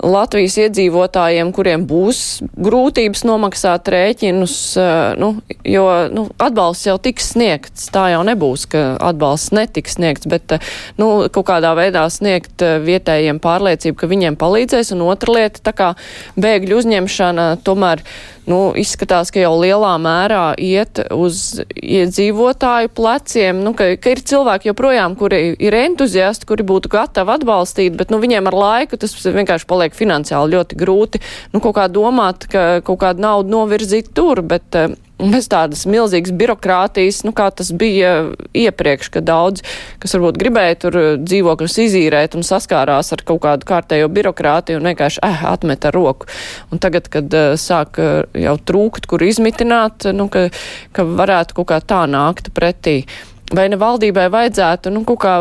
[0.00, 5.32] Latvijas iedzīvotājiem, kuriem būs grūtības nomaksāt rēķinus, eh, nu,
[5.66, 5.84] jo
[6.14, 7.90] nu, atbalsts jau tiks sniegts.
[7.92, 12.78] Tā jau nebūs, ka atbalsts netiks sniegts, bet eh, nu, kaut kādā veidā sniegt eh,
[12.84, 14.94] vietējiem pārliecību, ka viņiem palīdzēs.
[14.96, 15.92] Un otra lieta, tā kā
[16.40, 18.04] bēgļu uzņemšana tomēr
[18.48, 24.70] nu, izskatās, ka jau lielā mērā iet uz iedzīvotāju pleciem, nu, ka, ka ir cilvēki
[24.70, 29.68] joprojām, kuri ir entuziasti, kuri būtu gatavi atbalstīt, bet nu, viņiem ar laiku tas vienkārši
[29.70, 31.22] paliek finansiāli ļoti grūti.
[31.54, 34.94] Nu, kaut kā domāt, ka kaut kādu naudu novirzīt tur, bet uh,
[35.32, 39.64] bez tādas milzīgas birokrātijas, nu, kā tas bija iepriekš, ka daudz,
[40.02, 45.22] kas varbūt gribēja tur dzīvokļus izīrēt un saskārās ar kaut kādu kārtējo birokrātiju un vienkārši
[45.26, 46.30] eh, atmet ar roku.
[46.70, 50.48] Un tagad, kad uh, sāk uh, jau trūkt, kur izmitināt, nu, ka,
[50.96, 53.02] ka varētu kaut kā tā nākt pretī.
[53.50, 55.36] Vai ne valdībai vajadzētu, nu, kaut kā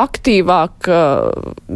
[0.00, 0.88] aktīvāk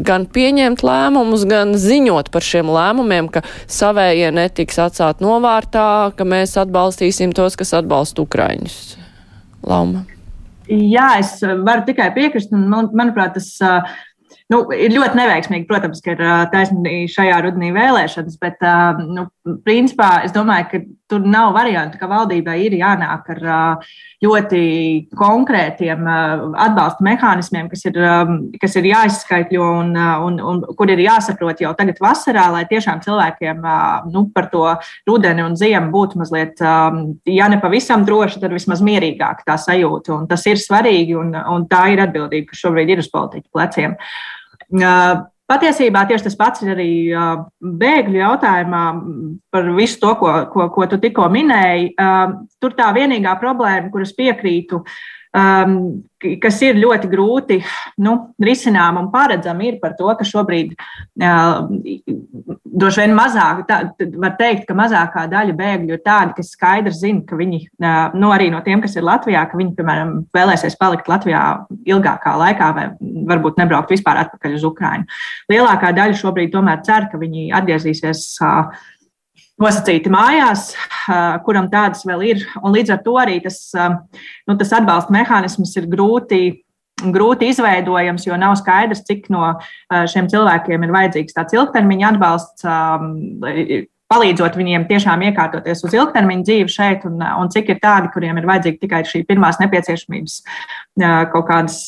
[0.06, 6.56] gan pieņemt lēmumus, gan ziņot par šiem lēmumiem, ka savējie netiks atstāt novārtā, ka mēs
[6.60, 8.78] atbalstīsim tos, kas atbalsta Ukraiņus.
[9.66, 10.06] Lauma.
[10.70, 13.48] Jā, es varu tikai piekrist, un man, manuprāt, tas
[14.52, 15.66] nu, ir ļoti neveiksmīgi.
[15.68, 18.62] Protams, ka ir taisnība šajā rudenī vēlēšanas, bet,
[19.10, 19.26] nu,
[19.64, 23.40] principā, es domāju, ka tur nav variantu, ka valdībai ir jānāk ar
[24.22, 24.60] ļoti
[25.16, 27.98] konkrētiem atbalsta mehānismiem, kas ir,
[28.62, 29.90] kas ir jāizskaitļo un,
[30.28, 33.66] un, un kur ir jāsaprot jau tagad vasarā, lai tiešām cilvēkiem
[34.12, 34.66] nu, par to
[35.08, 40.14] rudeni un ziemu būtu mazliet, ja ne pavisam droši, tad vismaz mierīgāk tā sajūta.
[40.20, 43.98] Un tas ir svarīgi un, un tā ir atbildība, kas šobrīd ir uz politiķu pleciem.
[45.50, 46.90] Patiesībā tieši tas pats ir arī
[47.58, 48.82] bēgļu jautājumā
[49.50, 51.88] par visu to, ko, ko, ko tu tikko minēji.
[52.62, 56.02] Tur tā vienīgā problēma, kuras piekrītu, ir um,
[56.42, 57.58] kas ir ļoti grūti
[58.04, 61.68] nu, risinām un paredzami, ir par to, ka šobrīd uh,
[62.64, 63.80] droši vien mazāk, tā,
[64.20, 68.32] var teikt, ka mazākā daļa bēgļu ir tādi, kas skaidri zina, ka viņi, uh, nu,
[68.34, 71.44] arī no tiem, kas ir Latvijā, ka viņi, piemēram, vēlēsies palikt Latvijā
[71.88, 72.86] ilgākā laikā vai
[73.32, 75.20] varbūt nebraukt vispār atpakaļ uz Ukrajinu.
[75.52, 78.26] Lielākā daļa šobrīd tomēr cer, ka viņi atgriezīsies.
[78.44, 78.88] Uh,
[79.60, 80.72] nosacīti mājās,
[81.46, 82.42] kuram tādas vēl ir.
[82.62, 86.42] Un līdz ar to arī tas, nu, tas atbalsta mehānisms ir grūti.
[87.00, 89.54] Grūti izveidojams, jo nav skaidrs, cik no
[89.88, 92.66] šiem cilvēkiem ir vajadzīgs tāds ilgtermiņa atbalsts,
[94.10, 98.48] palīdzot viņiem tiešām iekārtoties uz ilgtermiņa dzīvi šeit, un, un cik ir tādi, kuriem ir
[98.50, 100.36] vajadzīga tikai šī pirmās nepieciešamības
[101.32, 101.78] kaut kādas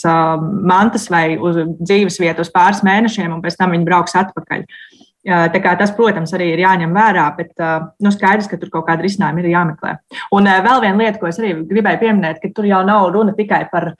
[0.40, 4.64] mantas vai dzīves vietas pāris mēnešiem, un pēc tam viņi brauks atpakaļ.
[4.64, 4.91] Uh,
[5.22, 7.60] Tas, protams, arī ir jāņem vērā, bet
[8.02, 9.92] nu, skaidrs, ka tur kaut kāda risinājuma ir jāmeklē.
[10.34, 13.60] Un vēl viena lieta, ko es arī gribēju pieminēt, ka tur jau nav runa tikai
[13.70, 13.92] par,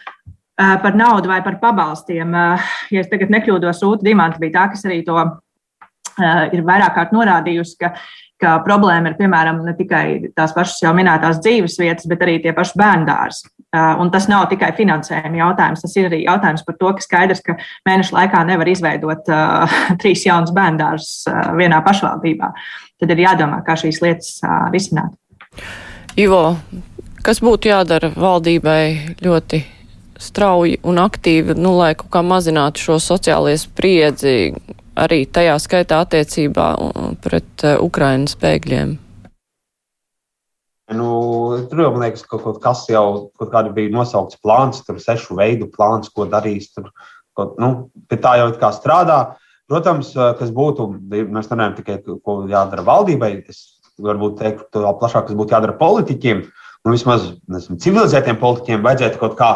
[0.58, 2.34] par naudu vai par pabalstiem.
[2.90, 5.14] Ja es tagad nekļūdos, Rūta Dimanta bija tā, kas arī to
[6.52, 7.94] ir vairāk kārt norādījusi, ka
[8.42, 12.54] ka problēma ir piemēram ne tikai tās pašas jau minētās dzīves vietas, bet arī tie
[12.56, 13.44] paši bērndārs.
[13.72, 17.54] Un tas nav tikai finansējuma jautājums, tas ir arī jautājums par to, ka skaidrs, ka
[17.88, 22.50] mēneša laikā nevar izveidot uh, trīs jaunas bērndārus uh, vienā pašvaldībā.
[23.00, 25.16] Tad ir jādomā, kā šīs lietas uh, risināt.
[26.20, 26.58] Ivo,
[27.24, 29.62] kas būtu jādara valdībai ļoti
[30.20, 34.52] strauji un aktīvi, nu, lai kaut kā mazinātu šo sociālie spriedzi,
[35.00, 36.68] arī tajā skaitā attiecībā
[37.24, 38.98] pret Ukrainas bēgļiem?
[40.96, 41.08] Nu,
[41.70, 45.38] tur jau, man liekas, kaut, kaut kas jau kaut kāda bija nosaukts plāns, tur sešu
[45.38, 46.70] veidu plāns, ko darīs.
[46.74, 46.90] Tur,
[47.38, 49.20] kaut, nu, pie tā jau kā strādā.
[49.70, 53.34] Protams, uh, kas būtu, mēs runājam tikai, ko jādara valdībai.
[53.48, 56.46] Es varbūt teiktu, to plašāk, kas būtu jādara politiķiem.
[56.82, 59.52] Nu, vismaz nezinu, civilizētiem politiķiem vajadzētu kaut kā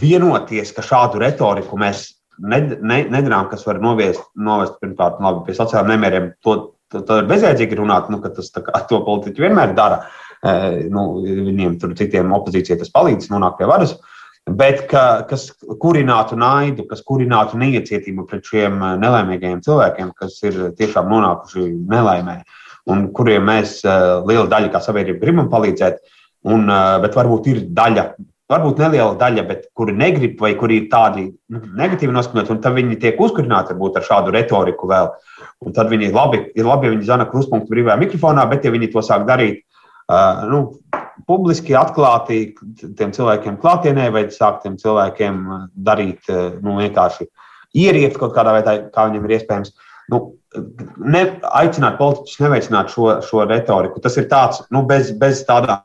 [0.00, 2.08] vienoties, ka šādu retoriku mēs
[2.40, 6.28] nedarām, kas var noviest, novest pirmkārt labi, pie sociālajiem nemieriem.
[6.46, 6.56] To,
[6.90, 10.02] to, to ir bezjēdzīgi runāt, nu, ka tas kā, to politiķi vienmēr dara.
[10.06, 13.96] E, nu, viņiem tur citiem opozīcijai tas palīdz nonākt pie varas.
[14.48, 15.50] Bet ka, kas
[15.82, 22.38] kurinātu naidu, kas kurinātu neiecietību pret šiem nelaimīgajiem cilvēkiem, kas ir tiešām nonākuši nelaimē,
[22.90, 23.92] un kuriem mēs e,
[24.26, 26.00] liela daļa kā sabiedrība gribam palīdzēt,
[26.48, 26.64] un,
[27.04, 28.06] bet varbūt ir daļa
[28.50, 32.74] varbūt neliela daļa, bet kuri negrib vai kuri ir tādi nu, negatīvi noskaņoti, un tad
[32.78, 35.10] viņi tiek uzkurināti varbūt ar šādu retoriku vēl.
[35.66, 38.90] Un tad viņi labi, ir labi, ja viņi zina kruspunktu brīvajā mikrofonā, bet ja viņi
[38.94, 39.62] to sāk darīt
[40.50, 40.62] nu,
[41.28, 42.40] publiski, atklāti
[42.98, 45.44] tiem cilvēkiem klātienē, vai sāk tiem cilvēkiem
[45.86, 47.28] darīt uh, nu, vienkārši
[47.78, 49.74] ieriet kaut kādā veidā, kā viņiem ir iespējams.
[50.10, 50.22] Nu,
[50.98, 51.22] ne,
[51.54, 54.02] aicināt politiķus neveicināt šo, šo retoriku.
[54.02, 55.84] Tas ir tāds, nu, bez, bez tādām.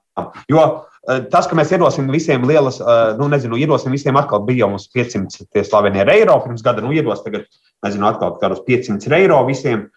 [0.49, 0.65] Jo
[1.05, 4.87] Eh, tas, ka mēs ierosim visiem lielas, eh, nu, nezinu, ierosim visiem atkal bija mums
[4.89, 7.45] 500 tie slavenie eiro pirms gada, nu, ieros tagad,
[7.85, 9.89] nezinu, atkal kādus 500 eiro visiem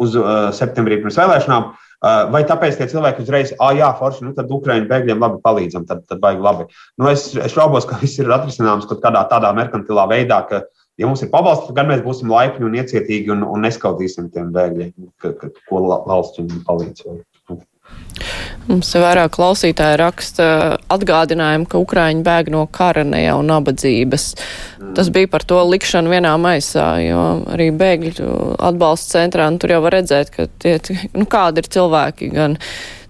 [0.00, 0.16] uz
[0.56, 1.70] septembrī pirms vēlēšanām.
[2.04, 5.86] Uh, vai tāpēc tie cilvēki uzreiz, ah, jā, forši, nu tad Ukraiņu bēgļiem labi palīdzam,
[5.88, 6.66] tad, tad vajag labi.
[7.00, 10.60] Nu, es, es šaubos, ka viss ir atrisināms kaut kādā tādā merkantilā veidā, ka,
[11.00, 14.52] ja mums ir pabalsts, tad gan mēs būsim laipni un iecietīgi un, un neskaudīsim tiem
[14.52, 17.08] bēgļiem, ka, ka, ko valsts viņiem palīdz.
[18.64, 20.46] Mums ir vairāk klausītāji raksta
[20.92, 24.26] atgādinājumu, ka Ukraiņi bēg no kara, ne jau nabadzības.
[24.96, 28.30] Tas bija par to likšanu vienā maisā, jo arī bēgļu
[28.70, 30.78] atbalsta centrā, nu, tur jau var redzēt, ka tie,
[31.12, 32.56] nu, kādi ir cilvēki, gan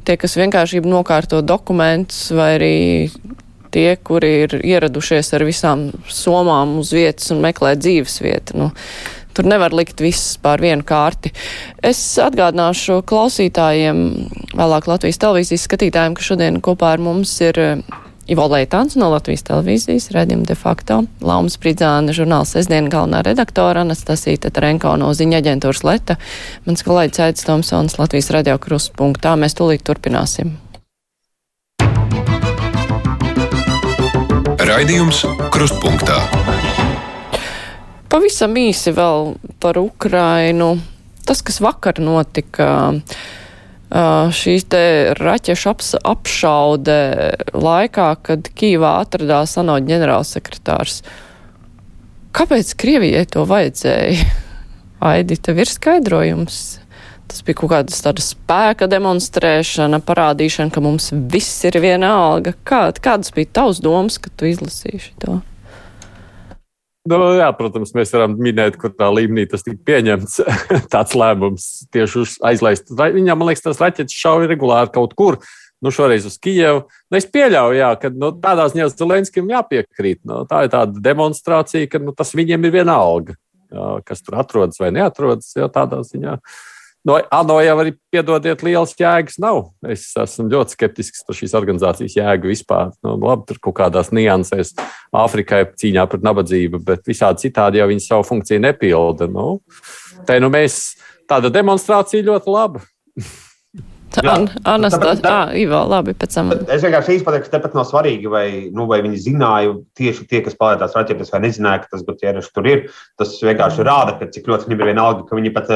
[0.09, 2.77] tie, kas vienkārši nokārto dokumentus, vai arī
[3.75, 8.59] tie, kuri ir ieradušies ar visām somām uz vietas un meklē dzīves vietu.
[8.59, 8.73] Nu,
[9.35, 11.33] Tur nevar likt viss pār vienu kārti.
[11.83, 14.01] Es atgādināšu klausītājiem,
[14.55, 19.44] vēlāk Latvijas televīzijas skatītājiem, ka šodien kopā ar mums ir eh, Ivo Leitāns no Latvijas
[19.44, 25.85] televīzijas, redzījuma de facto, Laumas Pridzāna, žurnāls Sesdien galvenā redaktora, Anastasīta Tarenko no ziņa aģentūras
[25.85, 26.16] Leta,
[26.64, 29.35] mans kolēģis Aits Tomsons Latvijas radio kruspunktā.
[29.37, 30.55] Mēs tūlīt turpināsim.
[34.64, 36.23] Raidījums Krustpunktā.
[38.14, 40.77] Pavisam īsi vēl par Ukrainu.
[41.27, 42.68] Tas, kas vakar notika
[44.38, 44.83] šīs te
[45.18, 46.98] raķešu aps, apšaude
[47.59, 51.00] laikā, kad Kīvā atradās ANO ģenerālsekretārs.
[52.38, 54.31] Kāpēc Krievijai to vajadzēja?
[55.11, 56.61] Aidi, tev ir skaidrojums.
[57.27, 62.55] Tas bija kaut kāda tāda spēka demonstrēšana, parādīšana, ka mums viss ir viena alga.
[62.62, 65.40] Kā, kādas bija tavs domas, kad tu izlasīji to?
[67.04, 70.38] Nu, jā, protams, mēs varam minēt, kur tā līmenī tas tika pieņemts.
[70.94, 72.88] Tāds lēmums tieši aizlaist.
[72.96, 75.38] Viņam, man liekas, tas raķetes šauja regulāri kaut kur.
[75.84, 76.86] Nu, šoreiz uz Kijevu.
[77.12, 80.22] Nu, es pieļauju, jā, ka nu, tādā ziņā Zelenskim jāpiekrīt.
[80.24, 83.36] Nu, tā ir tāda demonstrācija, ka nu, tas viņiem ir viena alga.
[83.74, 86.38] Jā, kas tur atrodas vai neatrodas, jā, tādā ziņā.
[86.38, 86.73] Uh,
[87.04, 89.58] No ANO jau arī piedodiet, liels jēgas nav.
[89.92, 92.94] Es esmu ļoti skeptisks par šīs organizācijas jēgu vispār.
[93.04, 94.72] Nu, labi, tur kaut kādās niansēs
[95.14, 99.28] Āfrikai cīņā pret nabadzību, bet visādi citādi jau viņi savu funkciju nepilda.
[99.28, 99.58] Nu,
[100.24, 100.94] te nu mēs
[101.28, 102.86] tāda demonstrācija ļoti laba.
[104.22, 106.53] Anastasija, Ivo, labi, pēc tam.
[106.70, 110.96] Es vienkārši ka tepat nav svarīgi, vai, nu, vai viņi zināja tieši tie, kas palētās
[110.96, 112.85] raķetes, vai nezināja, ka tas Gutieres tur ir.
[113.20, 115.72] Tas vienkārši rāda, ka cik ļoti viņiem ir vienalga, ka viņi pat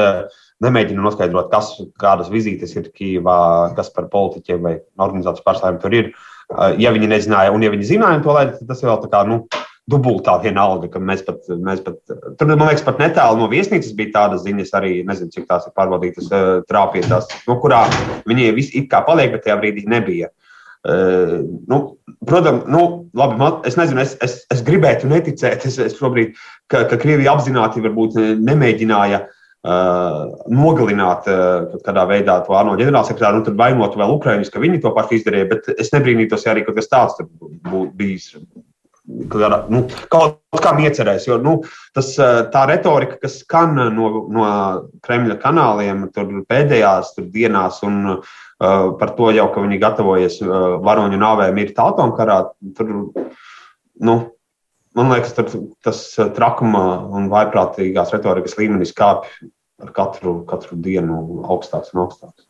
[0.63, 3.39] nemēģina noskaidrot, kas, kādas vizītes ir Kīvā,
[3.77, 6.13] kas par politiķiem vai organizācijas pārstāvjiem tur ir.
[6.81, 9.43] Ja viņi nezināja, un ja viņi zināja to, lai tas vēl tā kā, nu,
[9.89, 14.15] dubultā vienalga, ka mēs pat, mēs pat, tur, man liekas, pat netālu no viesnīcas bija
[14.17, 17.85] tādas ziņas, arī nezinu, cik tās ir pārbaudītas uh, trāpītās, no kurā
[18.29, 20.31] viņi visi it kā paliek, bet tajā brīdī nebija.
[20.79, 21.81] Uh, nu,
[22.27, 22.85] protams, nu,
[23.17, 26.37] labi, man, es nezinu, es, es, es gribētu neticēt, es, es šobrīd,
[26.71, 33.41] ka, ka Krievija apzināti varbūt nemēģināja uh, Uh, nogalināt uh, kādā veidā to ANO ģenerālsekretāru
[33.41, 35.49] un tad vainot vēl Ukraiņus, ka viņi to pašu izdarīja.
[35.49, 38.29] Bet es nebrīnītos, ja arī kaut kas tāds būtu bijis.
[39.09, 41.55] Nu, kaut kā iecerēs, jo nu,
[41.97, 44.49] tas, uh, tā retorika, kas skan no, no
[45.05, 46.07] Kremļa kanāliem
[46.49, 48.35] pēdējās tur dienās, un uh,
[48.99, 52.41] par to jau, ka viņi gatavojas uh, varoņu nāvēm, ir atomkarā.
[52.77, 52.93] Tur,
[54.05, 54.19] nu,
[54.99, 55.35] man liekas,
[55.85, 56.83] tas eh, trakuma
[57.15, 62.48] un vaiprātīgās retorikas līmenis kāpj ar katru, katru dienu augstāks un augstāks.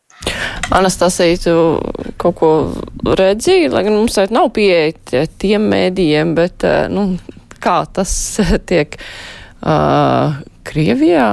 [0.70, 1.54] Anastasija, tu
[2.20, 2.50] kaut ko
[3.18, 7.14] redzēji, lai gan mums šeit nav pieeja tiem mēdījiem, bet eh, nu,
[7.60, 8.12] kā tas
[8.70, 11.30] tiek uh, Krievijā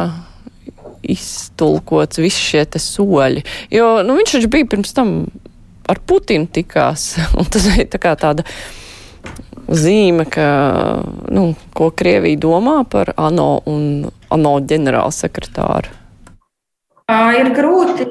[1.08, 3.44] iztulkots, visi šie soļi.
[3.72, 5.14] Jo nu, viņš taču bija pirms tam
[5.88, 7.14] ar Putinu tikās,
[7.54, 8.48] tas bija tā tāda
[9.68, 10.48] zīme, ka,
[11.34, 16.07] nu, ko Krievija domā par ANO un ANO ģenerālsekretāru?
[17.08, 18.04] Ir grūti,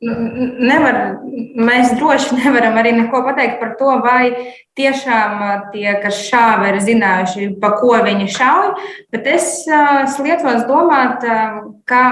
[0.00, 0.96] nevar,
[1.60, 4.30] mēs droši nevaram arī neko pateikt par to, vai
[4.80, 5.42] tiešām
[5.74, 8.70] tie, kas šāva, ir zinājuši, pa ko viņi šauj,
[9.12, 9.66] bet es
[10.24, 11.26] liecos domāt,
[11.84, 12.02] ka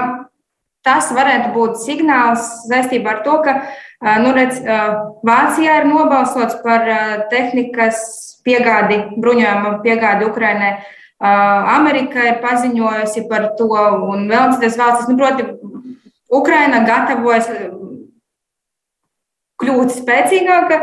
[0.85, 3.57] tas varētu būt signāls saistībā ar to, ka
[4.21, 4.61] nu, redz,
[5.25, 6.85] Vācijā ir nobalsots par
[7.33, 8.05] tehnikas
[8.45, 10.75] piegādi, bruņojuma piegādi Ukrainai.
[11.19, 13.73] Amerika ir paziņojusi par to,
[14.13, 15.49] un vēl citas valstis, nu, proti,
[16.29, 17.49] Ukraina gatavojas
[19.59, 20.77] kļūt spēcīgāka,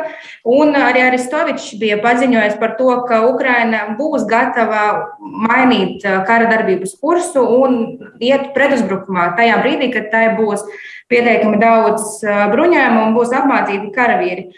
[0.52, 4.82] un arī Aristovičs bija paziņojis par to, ka Ukraina būs gatava
[5.20, 7.78] mainīt kara darbības kursu un
[8.20, 10.66] iet pretuzbrukumā tajā brīdī, kad tai būs
[11.08, 12.18] pietiekami daudz
[12.52, 14.50] bruņojumu un būs apmācīti karavīri.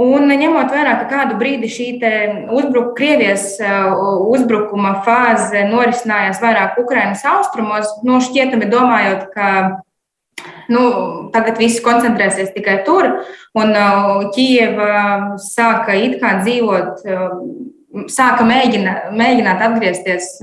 [0.00, 1.86] Un ņemot vērā, ka kādu brīdi šī
[2.56, 3.58] uzbruk, Krievijas
[4.32, 9.50] uzbrukuma fāze norisinājās vairāk Ukrainas austrumos, no nu, šķietami domājot, ka
[10.72, 10.84] nu,
[11.34, 13.08] tagad viss koncentrēsies tikai tur,
[13.58, 20.36] un uh, Kijeva sāka it kā dzīvot, uh, sāka mēģina, mēģināt atgriezties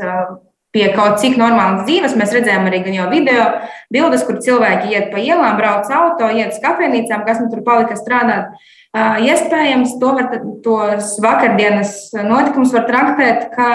[0.75, 2.15] pie kaut cik normālas dzīves.
[2.19, 3.45] Mēs redzējām arī jau video
[3.93, 7.97] bildes, kur cilvēki iet pa ielām, brauc auto, iet uz kafejnīcām, kas nu tur palika
[7.97, 8.51] strādāt.
[8.97, 10.29] Iespējams, to var,
[10.65, 13.71] tos vakardienas notikumus var traktēt kā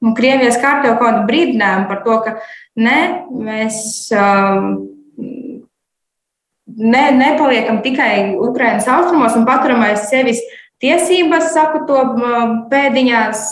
[0.00, 2.36] nu, Krievijas kārtējo kaut kādu brīdinājumu par to, ka
[2.80, 2.98] ne,
[3.30, 3.82] mēs
[5.20, 10.40] ne, nepaliekam tikai Ukraiņas austrumos un paturam aiz sevis
[10.80, 12.00] tiesības, saku to
[12.70, 13.46] pēdiņās,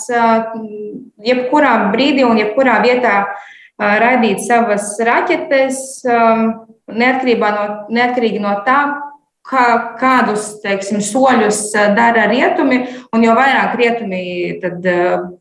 [1.25, 3.21] jebkurā brīdī un jebkurā vietā
[3.79, 6.01] raidīt savas raķetes,
[6.89, 8.79] neatkarībā no, neatkarīgi no tā,
[9.49, 9.65] kā,
[9.99, 11.61] kādus teiksim, soļus
[11.97, 12.81] dara rietumi,
[13.15, 14.21] un jo vairāk rietumi
[14.61, 14.85] tad,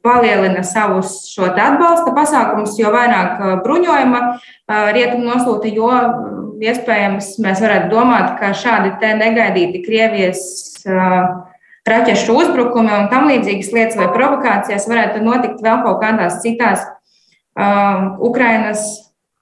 [0.05, 4.23] palielina savus šo atbalsta pasākumus, jo vairāk bruņojuma
[4.97, 5.93] rietumi nosūta, jo
[6.65, 10.43] iespējams mēs varētu domāt, ka šādi negaidīti Krievijas
[11.89, 18.19] raķešu uzbrukumi un tam līdzīgas lietas vai provokācijas varētu notikt vēl kaut kādās citās uh,
[18.25, 18.85] Ukrainas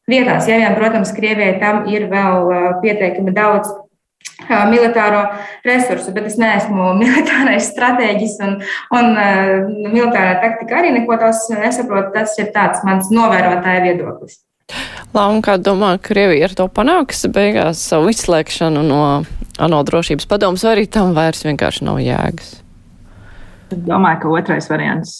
[0.06, 0.46] vietās.
[0.46, 3.72] Ja vien, protams, Krievijai tam ir vēl uh, pietiekami daudz
[4.70, 5.22] militāro
[5.66, 8.58] resursu, bet es neesmu militārais stratēģis un,
[8.96, 9.54] un uh,
[9.92, 12.12] militārā taktika arī neko tās nesaprotu.
[12.16, 14.42] Tas ir tāds mans novērotāja viedoklis.
[15.14, 19.02] Launa, kā domā, Krievija ar to panāks beigās savu izslēgšanu no
[19.62, 22.56] ANO drošības padomus, vai arī tam vairs vienkārši nav jēgas?
[23.66, 25.16] Es domāju, ka otrais variants.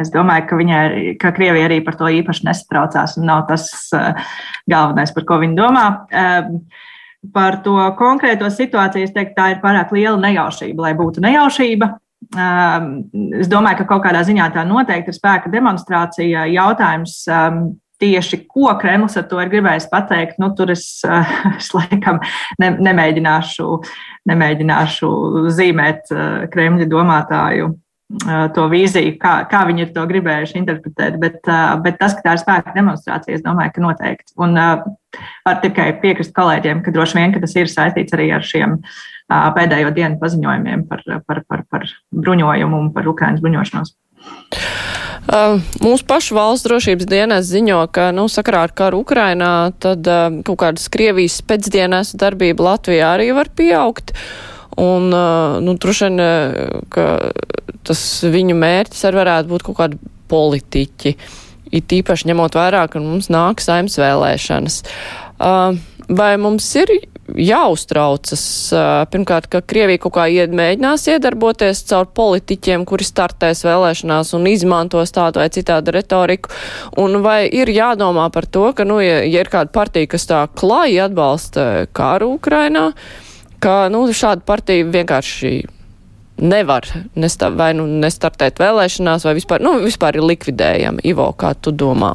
[0.00, 0.82] Es domāju, ka, viņai,
[1.20, 4.10] ka Krievija arī par to īpaši nesatraucās un nav tas uh,
[4.68, 5.86] galvenais, par ko viņi domā.
[6.12, 6.58] Um,
[7.34, 11.90] par to konkrēto situāciju es teiktu, tā ir pārāk liela nejaušība, lai būtu nejaušība.
[13.38, 16.44] Es domāju, ka kaut kādā ziņā tā noteikti ir spēka demonstrācija.
[16.52, 17.60] Jautājums, um,
[18.02, 20.86] tieši ko Kremlis ar to ir gribējis pateikt, nu, tur es,
[21.58, 22.20] es laikam
[22.62, 23.68] ne, nemēģināšu,
[24.30, 25.12] nemēģināšu
[25.58, 26.14] zīmēt
[26.52, 27.72] Kremļa domātāju
[28.56, 31.18] to vīziju, kā, kā viņi ir to gribējuši interpretēt.
[31.20, 31.42] Bet,
[31.84, 34.32] bet tas, ka tā ir spēka demonstrācija, es domāju, ka noteikti.
[34.40, 38.78] Un var tikai piekrist kolēģiem, ka droši vien ka tas ir saistīts arī ar šiem
[39.28, 43.96] pēdējo dienu paziņojumiem par, par, par, par bruņojumu un par Ukraiņas bruņošanos.
[45.28, 50.38] Uh, mūsu pašu valsts drošības dienas ziņo, ka, nu, sakarā ar karu Ukrainā, tad uh,
[50.46, 54.14] kaut kādas Krievijas pēcdienas darbība Latvijā arī var pieaugt.
[54.78, 56.24] Un, uh, nu, droši vien,
[56.94, 57.08] ka
[57.88, 60.00] tas viņu mērķis arī varētu būt kaut kādi
[60.30, 61.14] politiķi.
[61.74, 64.82] It īpaši ņemot vērā, ka mums nāk saimnes vēlēšanas.
[65.38, 66.94] Uh, vai mums ir
[67.36, 68.42] jāuztraucas
[69.12, 75.42] pirmkārt, ka Krievija kaut kā iedmēģinās iedarboties caur politiķiem, kuri startēs vēlēšanās un izmantos tādu
[75.42, 76.52] vai citādu retoriku,
[77.00, 80.46] un vai ir jādomā par to, ka, nu, ja, ja ir kāda partija, kas tā
[80.56, 82.90] klāji atbalsta kāru Ukrainā,
[83.62, 85.52] ka, nu, šāda partija vienkārši
[86.38, 86.86] nevar
[87.18, 91.02] nesta, vai nu nestartēt vēlēšanās, vai vispār, nu, vispār ir likvidējama.
[91.08, 92.12] Ivo, kā tu domā?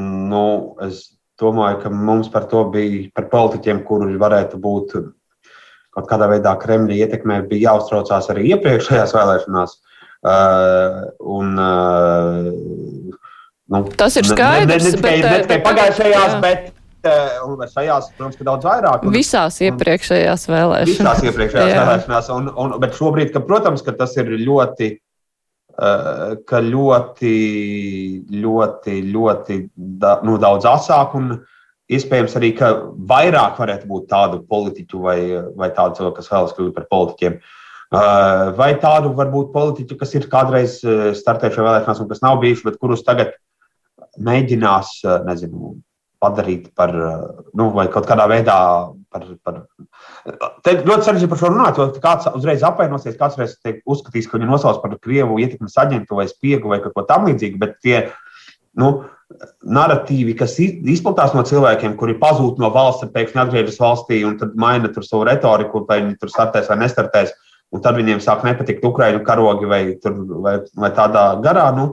[0.00, 0.44] Nu,
[0.84, 1.06] es
[1.40, 4.98] domāju, ka mums par to bija, par politiķiem, kuri varētu būt
[5.90, 9.78] kaut kādā veidā Kremļa ietekmē, bija jāuztraucās arī iepriekšējās vēlēšanās.
[10.20, 13.14] Uh, un, uh,
[13.72, 14.84] nu, Tas ir skaidrs.
[14.84, 16.42] Ne, ne, ne, bet, ne tikai pagājušajās, jā.
[16.44, 16.68] bet
[17.02, 19.04] šajās, protams, ka daudz vairāk.
[19.06, 20.96] Un, visās iepriekšējās vēlēšanās.
[20.96, 22.32] Visās iepriekšējās vēlēšanās.
[22.36, 24.94] Un, un, bet šobrīd, ka, protams, ka tas ir ļoti
[25.80, 27.30] Eh, ka ļoti,
[28.36, 29.56] ļoti, ļoti
[30.02, 31.30] da, nu, daudz asāk un
[31.90, 32.72] iespējams arī, ka
[33.08, 35.16] vairāk varētu būt tādu politiķu vai,
[35.56, 37.38] vai tādu cilvēku, kas vēlas kļūt par politiķiem.
[37.40, 42.66] Eh, vai tādu varbūt politiķu, kas ir kādreiz eh, startējuši vēlēšanās un kas nav bijuši,
[42.68, 43.32] bet kurus tagad
[44.20, 45.78] mēģinās, nezinu,
[46.20, 46.92] padarīt par,
[47.56, 48.56] nu, vai kaut kādā veidā
[49.12, 49.26] par.
[49.44, 49.62] par
[50.64, 53.56] Te ļoti sarežģīti par šo runāt, jo kāds uzreiz apvainosies, kāds reiz
[53.88, 57.78] uzskatīs, ka viņu nosauc par Krievu ietekmes aģentu vai spiegu vai kaut ko tamlīdzīgu, bet
[57.80, 58.02] tie
[58.78, 58.90] nu,
[59.64, 64.90] narratīvi, kas izplatās no cilvēkiem, kuri pazūd no valsts, pēkšņi atgriežas valstī un tad maina
[64.92, 67.32] tur savu retoriku, vai viņi tur startēs vai nestartēs,
[67.74, 71.68] un tad viņiem sāk nepatikt Ukraiņu karogi vai, tur, vai, vai tādā garā.
[71.76, 71.92] Nu,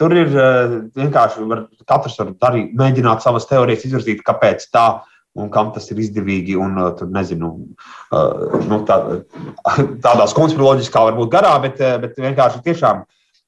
[0.00, 5.02] Tur ir eh, vienkārši var, katrs var darīt, mēģināt savas teorijas izvirzīt, kāpēc tā
[5.38, 6.56] un kam tas ir izdevīgi.
[6.56, 7.52] Un, eh, tur, nezinu,
[8.16, 8.96] eh, nu, tā,
[10.06, 13.04] tādās konspiroloģiskā varbūt garā, bet, bet vienkārši tiešām.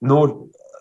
[0.08, 0.24] Nu,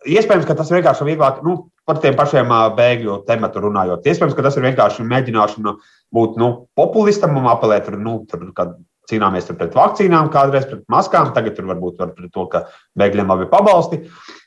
[0.01, 1.51] Iespējams, ka tas ir vienkārši vieglāk, nu,
[1.85, 4.07] par tiem pašiem bēgļu tematu runājot.
[4.09, 5.75] Iespējams, ka tas ir vienkārši mēģināšana
[6.17, 8.73] būt nu, populistam un apelēt, nu, tur, kad
[9.11, 12.63] cīnāmies pret vakcīnām, kādreiz pret maskām, tagad tur varbūt var pret to, ka
[12.97, 14.01] bēgļiem labi pabalsti.
[14.01, 14.40] Uh,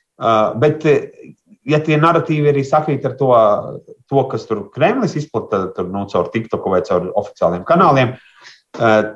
[0.61, 0.87] bet,
[1.67, 3.33] ja tie narratīvi arī sakrīt ar to,
[4.11, 8.15] to kas tur Kremlis izplata tur, nu, caur TikTok vai caur oficiāliem kanāliem,
[8.79, 9.15] uh,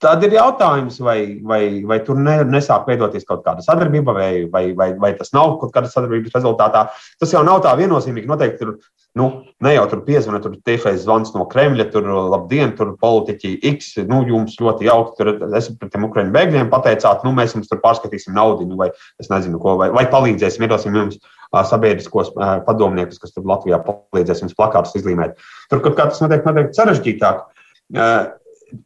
[0.00, 4.64] tad ir jautājums, vai, vai, vai tur ne, nesāk veidoties kaut kāda sadarbība, vai, vai,
[4.76, 6.86] vai, vai tas nav kaut kāda sadarbības rezultātā.
[7.20, 8.30] Tas jau nav tā viennozīmīgi.
[8.30, 8.78] Noteikti tur
[9.18, 9.24] Nu,
[9.58, 14.20] ne jau tur piezvanīt, tur tiešais zvans no Kremļa, tur labdien, tur politiķi X, nu,
[14.28, 18.36] jums ļoti jauki, tur esat pret tiem ukraiņu bēgļiem, pateicāt, nu, mēs jums tur pārskatīsim
[18.36, 21.18] naudu, vai es nezinu, ko, vai, vai palīdzēsim, iedosim jums
[21.50, 22.30] sabiedriskos
[22.68, 25.40] padomniekus, kas tur Latvijā palīdzēs jums plakātus izlīmēt.
[25.72, 27.42] Tur kaut kā tas notiek, notiek sarežģītāk.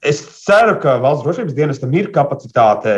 [0.09, 2.95] Es ceru, ka valsts drošības dienestam ir kapacitāte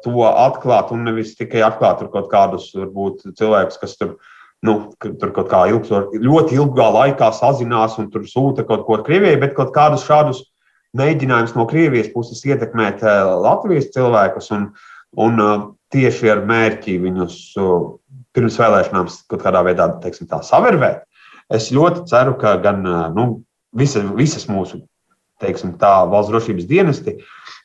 [0.00, 4.35] to atklāt un nevis tikai atklāt kaut kādus, varbūt, cilvēkus, kas tur ir
[4.66, 9.38] nu, tur kaut kā ilgsto, ļoti ilgā laikā sazinās un tur sūta kaut ko Krievijai,
[9.40, 10.42] bet kaut kādus šādus
[10.96, 14.68] mēģinājumus no Krievijas puses ietekmēt eh, Latvijas cilvēkus un,
[15.22, 17.74] un eh, tieši ar mērķi viņus eh,
[18.36, 21.04] pirms vēlēšanām kaut kādā veidā teiksim, tā, savervēt.
[21.52, 22.82] Es ļoti ceru, ka gan
[23.14, 23.26] nu,
[23.76, 24.82] visa, visas mūsu
[25.40, 27.14] teiksim, tā, valsts drošības dienesti,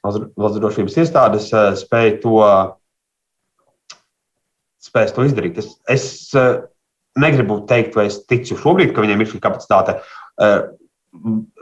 [0.04, 1.48] valsts drošības iestādes
[1.82, 2.36] spēj to,
[4.86, 5.58] spēj to izdarīt.
[5.64, 6.06] Es, es
[7.20, 9.98] negribu teikt, vai es ticu šobrīd, ka viņiem ir šī kapacitāte.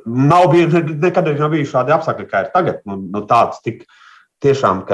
[0.06, 2.84] Nav bijuši, nekad nav bijuši šādi apstākļi, kā ir tagad.
[2.90, 3.84] Nu, nu tāds tik
[4.44, 4.86] tiešām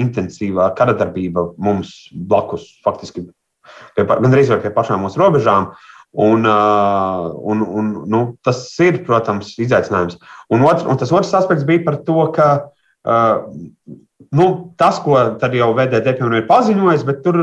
[0.00, 3.26] intensīvā kara darbība mums blakus, faktiski
[3.96, 5.72] pie, gandrīz vai pie pašām mūsu robežām.
[6.10, 10.16] Un, un, un, nu, tas ir, protams, izaicinājums.
[10.50, 12.48] Un, otrs, un tas otrs aspekts bija par to, ka
[13.06, 13.44] uh,
[14.36, 14.46] nu,
[14.80, 17.38] tas, ko tad jau piemēram, ir paziņojis, bet tur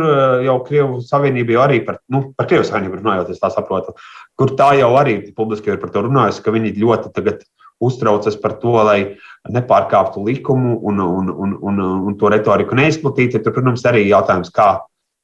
[0.45, 3.95] jau Krievijas Savienība jau arī par, nu, par Krievijas Savienību runājot, es tā saprotu,
[4.37, 7.47] kur tā jau arī publiski ir par to runājusi, ka viņi ļoti tagad
[7.83, 8.99] uztraucas par to, lai
[9.53, 13.43] nepārkāptu likumu un, un, un, un, un to retoriku neizplatītu.
[13.43, 14.71] Tur, protams, arī jautājums, kā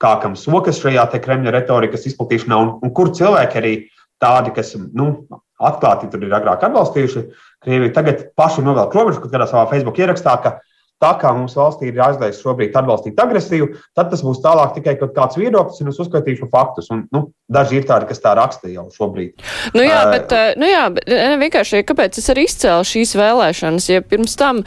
[0.03, 3.73] kā kam sokas šajā Kremļa retorikas izplatīšanā, un, un kur cilvēki arī
[4.21, 5.25] tādi, kas nu,
[5.63, 7.25] atklāti tur ir agrāk atbalstījuši
[7.63, 10.57] Krieviju, tagad paši novelk robežu, kad kādā savā Facebook ierakstā, ka
[11.03, 15.13] tā kā mums valstī ir jāizlaiž šobrīd atbalstīt agresiju, tad tas būs tālāk tikai kaut
[15.17, 16.89] kāds viedoklis, un es uzskaitīšu faktus.
[16.93, 19.43] Un, nu, daži ir tādi, kas tā raksta jau šobrīd.
[19.75, 21.09] Nu jā, bet, nu jā, bet
[21.43, 24.63] vienkārši, kāpēc es arī izcēlu šīs vēlēšanas, ja pirms tam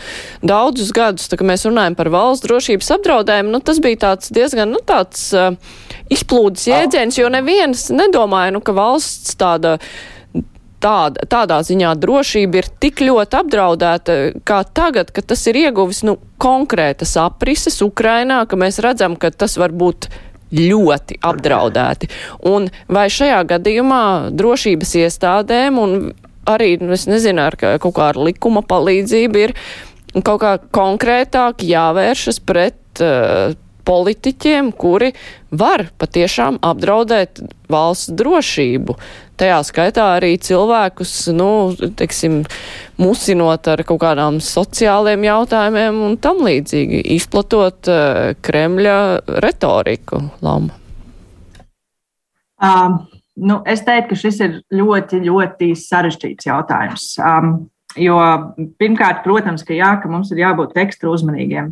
[0.47, 4.74] daudzus gadus, tā, kad mēs runājam par valsts drošības apdraudējumu, nu, tas bija tāds diezgan,
[4.74, 5.55] nu, tāds uh,
[6.12, 9.76] izplūdes jēdziens, jo neviens nedomāja, nu, ka valsts tāda
[10.83, 14.16] tāda, tādā ziņā drošība ir tik ļoti apdraudēta
[14.47, 19.57] kā tagad, kad tas ir ieguvis nu, konkrētas aprises Ukrainā, ka mēs redzam, ka tas
[19.61, 20.11] var būt
[20.57, 22.09] ļoti apdraudēti.
[22.47, 24.05] Un vai šajā gadījumā
[24.37, 25.99] drošības iestādēm un
[26.47, 29.55] arī, nu, es nezinu, ar kaut kā ar likuma palīdzību ir
[30.24, 33.57] kaut kā konkrētāk jāvēršas pret uh,
[33.87, 35.12] politiķiem, kuri
[35.55, 38.97] var patiešām apdraudēt valsts drošību.
[39.37, 41.49] Tajā skaitā arī cilvēkus, nu,
[41.99, 42.39] teiksim,
[43.01, 48.97] musinot ar kaut kādām sociāliem jautājumiem un tam līdzīgi, izplatot uh, Kremļa
[49.45, 50.22] retoriku.
[50.45, 50.72] Lama.
[52.57, 53.03] Um,
[53.37, 57.14] nu, es teiktu, ka šis ir ļoti, ļoti sarežģīts jautājums.
[57.20, 57.57] Um,
[57.97, 58.16] Jo
[58.76, 61.70] pirmkārt, protams, ka, jā, ka mums ir jābūt ekstra uzmanīgiem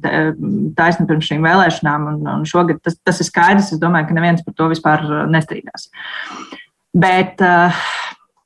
[0.78, 3.74] taisni pirms šīm vēlēšanām, un, un šogad tas, tas ir skaidrs.
[3.74, 5.90] Es domāju, ka neviens par to vispār uh, nestrīdās.
[6.94, 7.84] Bet uh,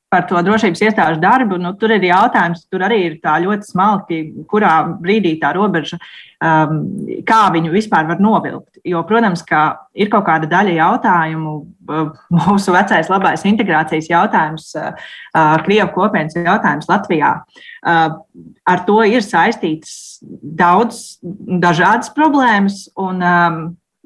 [0.09, 4.19] par to drošības iestāžu darbu, nu, tur ir jautājums, tur arī ir tā ļoti smalki,
[4.49, 5.99] kurā brīdī tā robeža,
[6.41, 6.79] um,
[7.27, 8.81] kā viņu vispār var novilkt.
[8.89, 9.61] Jo, protams, ka
[9.93, 11.53] ir kaut kāda daļa jautājumu,
[11.93, 15.13] uh, mūsu vecais labais integrācijas jautājums, uh,
[15.67, 17.35] Krievu kopienas jautājums Latvijā.
[17.85, 18.17] Uh,
[18.65, 21.19] ar to ir saistītas daudz
[21.61, 22.87] dažādas problēmas.
[22.97, 23.61] Un, um,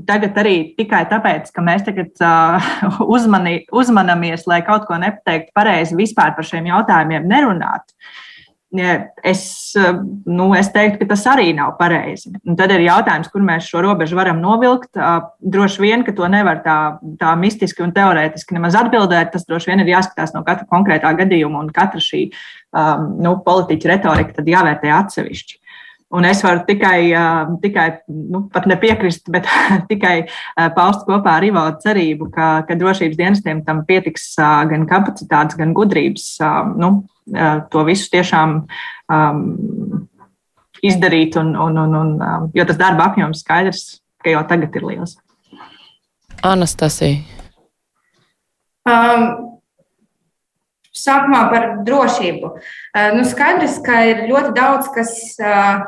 [0.07, 2.73] tagad arī tikai tāpēc, ka mēs tagad uh,
[3.15, 7.95] uzmani, uzmanamies, lai kaut ko nepateiktu pareizi vispār par šiem jautājumiem nerunāt.
[8.73, 9.43] Es,
[10.25, 12.31] nu, es teiktu, ka tas arī nav pareizi.
[12.41, 14.97] Un tad ir jautājums, kur mēs šo robežu varam novilkt.
[15.37, 16.77] Droši vien, ka to nevar tā,
[17.21, 19.29] tā mistiski un teorētiski nemaz atbildēt.
[19.35, 23.93] Tas droši vien ir jāskatās no katra konkrētā gadījuma un katra šī um, nu, politiķa
[23.93, 25.59] retorika jāvērtē atsevišķi.
[26.13, 27.09] Un es varu tikai,
[27.63, 29.47] tikai nu, pat nepiekrist, bet
[29.91, 30.27] tikai
[30.75, 36.27] paust kopā ar Ivo cerību, ka, ka drošības dienestiem tam pietiks gan kapacitātes, gan gudrības
[36.77, 36.91] nu,
[37.73, 38.59] to visu tiešām
[39.09, 39.41] um,
[40.85, 41.37] izdarīt.
[41.41, 43.85] Un, un, un, un, jo tas darba apjoms skaidrs,
[44.21, 45.17] ka jau tagad ir liels.
[46.43, 47.23] Anastasija.
[48.83, 49.25] Um,
[50.93, 52.53] sākumā par drošību.
[53.15, 55.85] Nu, skaidrs, ka ir ļoti daudz, kas uh,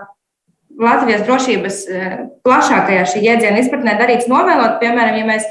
[0.81, 2.15] Latvijas drošības eh,
[2.45, 5.45] plašākajā šī jēdziena izpratnē darīts novēlot, piemēram, ja mēs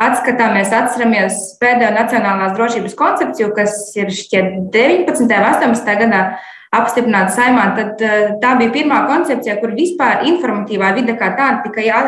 [0.00, 5.26] atskatāmies, atceramies pēdējo nacionālās drošības koncepciju, kas ir šķiet 19.
[5.26, 5.92] un 18.
[6.00, 6.22] gadā
[6.72, 12.00] apstiprināta saimā, tad eh, tā bija pirmā koncepcija, kur vispār informatīvā vide kā tāda tika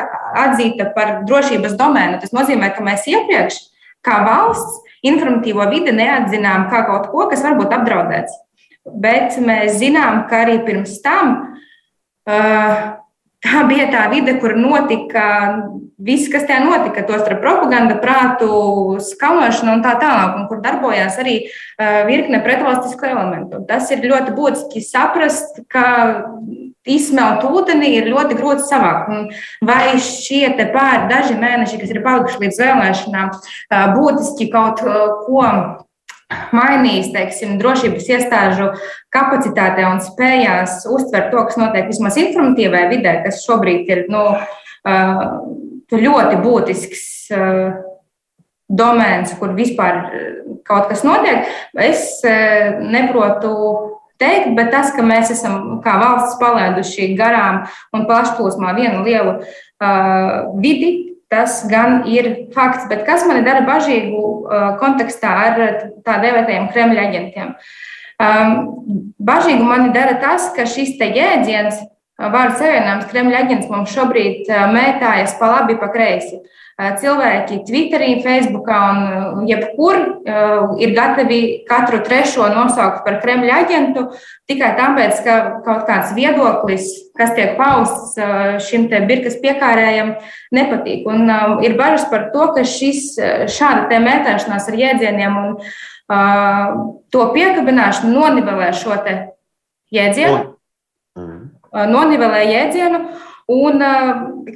[0.47, 2.23] atzīta par drošības domēnu.
[2.23, 3.59] Tas nozīmē, ka mēs iepriekš,
[4.07, 8.39] kā valsts, informatīvo vidi neatzinām kā kaut ko, kas var būt apdraudēts.
[8.87, 11.53] Bet mēs zinām, ka arī pirms tam
[12.27, 15.27] tā bija tā vide, kur notika
[16.03, 18.49] viss, kas tajā notika, tos ar propaganda, prātu,
[19.13, 21.37] skamošanu un tā tālāk, un kur darbojās arī
[22.09, 23.63] virkne pretvalstisku elementu.
[23.69, 25.87] Tas ir ļoti būtiski saprast, ka
[26.89, 29.11] izsmelt ūdeni ir ļoti grūti savākt.
[29.15, 33.33] Un vai šie pāri daži mēneši, kas ir palikuši līdz vēlēšanām,
[33.95, 35.47] būtiski kaut ko
[36.57, 38.71] mainījis teiksim, drošības iestāžu
[39.15, 44.25] kapacitātē un spējās uztvert to, kas notiek vismaz informatīvajā vidē, kas šobrīd ir nu,
[45.93, 47.05] ļoti būtisks
[48.73, 50.05] domēns, kur vispār
[50.69, 51.49] kaut kas notiek.
[51.77, 53.53] Es neprotu
[54.23, 57.65] teikt, bet tas, ka mēs esam kā valsts palaiduši garām
[57.95, 64.21] un plašplūsmā vienu lielu uh, vidi, Tas gan ir fakts, bet kas man dara bažīgu
[64.83, 65.63] kontekstā ar
[66.05, 67.55] tā dēvētajiem Kremļa aģentiem?
[69.33, 71.81] Bažīgu man dara tas, ka šis te jēdziens,
[72.21, 76.43] vārdu savienojums Kremļa aģents mums šobrīd mētājas pa labi, pa kreisi.
[76.81, 78.77] Cilvēki Twitterī, Facebookā
[79.37, 79.99] un jebkur
[80.81, 84.07] ir gatavi katru trešo nosaukt par Kremļa aģentu
[84.49, 85.35] tikai tāpēc, ka
[85.67, 88.17] kaut kāds viedoklis, kas tiek pausts
[88.67, 90.15] šim te birkas piekārējam,
[90.57, 91.05] nepatīk.
[91.13, 91.29] Un
[91.63, 93.13] ir bažas par to, ka šis,
[93.53, 95.59] šāda te mētāšanās ar jēdzieniem un
[97.13, 99.19] to piekabināšanu nonivelē šo te
[99.93, 100.57] jēdzienu,
[101.93, 103.03] nonivelē jēdzienu
[103.51, 103.83] un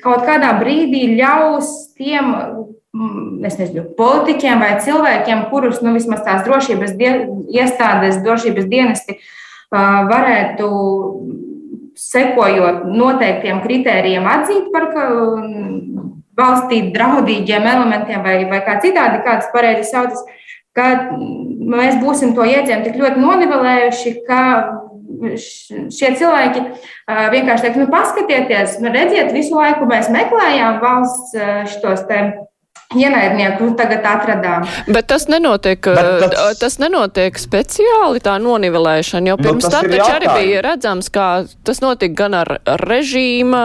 [0.02, 6.94] kaut kādā brīdī ļaus tiem mm, nezinu, politiķiem vai cilvēkiem, kurus nu, vismaz tās drošības
[7.50, 9.18] iestādes, drošības dienesti
[9.72, 10.70] varētu
[11.96, 14.90] sekojot noteiktiem kritērijiem atzīt par
[16.36, 20.20] valstī draudīgiem elementiem vai, vai kā citādi, kādas pareizi saucas,
[20.76, 24.42] ka mēs būsim to iedzienu tik ļoti nonivelējuši, ka
[25.36, 26.64] šie cilvēki
[27.06, 31.34] vienkārši teiks, nu, paskatieties, nu, redziet, visu laiku mēs meklējām valsts
[31.72, 32.20] šitos te
[32.94, 34.66] ienaidnieku tagad atradām.
[34.86, 36.58] Bet tas nenotiek, Bet tas...
[36.60, 41.30] tas nenotiek speciāli tā nonivelēšana, jo nu, pirms nu, tam taču arī bija redzams, kā
[41.66, 42.52] tas notika gan ar
[42.84, 43.64] režīma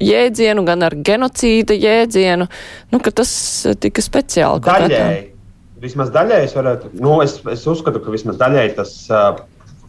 [0.00, 2.48] jēdzienu, gan ar genocīda jēdzienu,
[2.94, 3.34] nu, ka tas
[3.82, 4.64] tika speciāli.
[4.64, 5.28] Daļēji.
[5.82, 9.42] Vismaz daļēji es varētu, nu, es, es uzskatu, ka vismaz daļēji tas uh,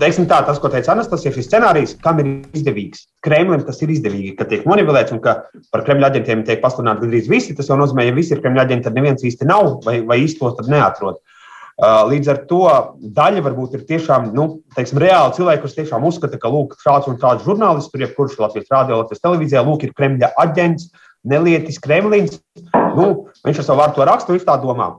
[0.04, 3.06] teiksim tā, tas, ko teica Anastasija, šis scenārijs, kam ir izdevīgs.
[3.24, 5.38] Kremlim tas ir izdevīgi, ka tiek nonivelēts un ka
[5.74, 7.56] par Kremļa aģentiem tiek pasludināti gandrīz visi.
[7.58, 10.58] Tas jau nozīmē, ja visi ir Kremļa aģenti, tad neviens īsti nav vai, vai īstos
[10.60, 11.22] tad neatrod.
[11.74, 12.66] Uh, līdz ar to
[13.18, 14.44] daļa varbūt ir tiešām nu,
[14.76, 18.70] teiksim, reāli cilvēki, kas tiešām uzskata, ka lūk, šāds un tāds žurnālists, tur jebkurš Latvijas
[18.70, 20.92] rādio, Latvijas televīzijā, lūk, ir Kremļa aģents,
[21.26, 22.38] nelietis Kremlins.
[22.94, 23.08] Nu,
[23.48, 24.92] viņš ar savu vārdu to rakstu, viņš tā domā.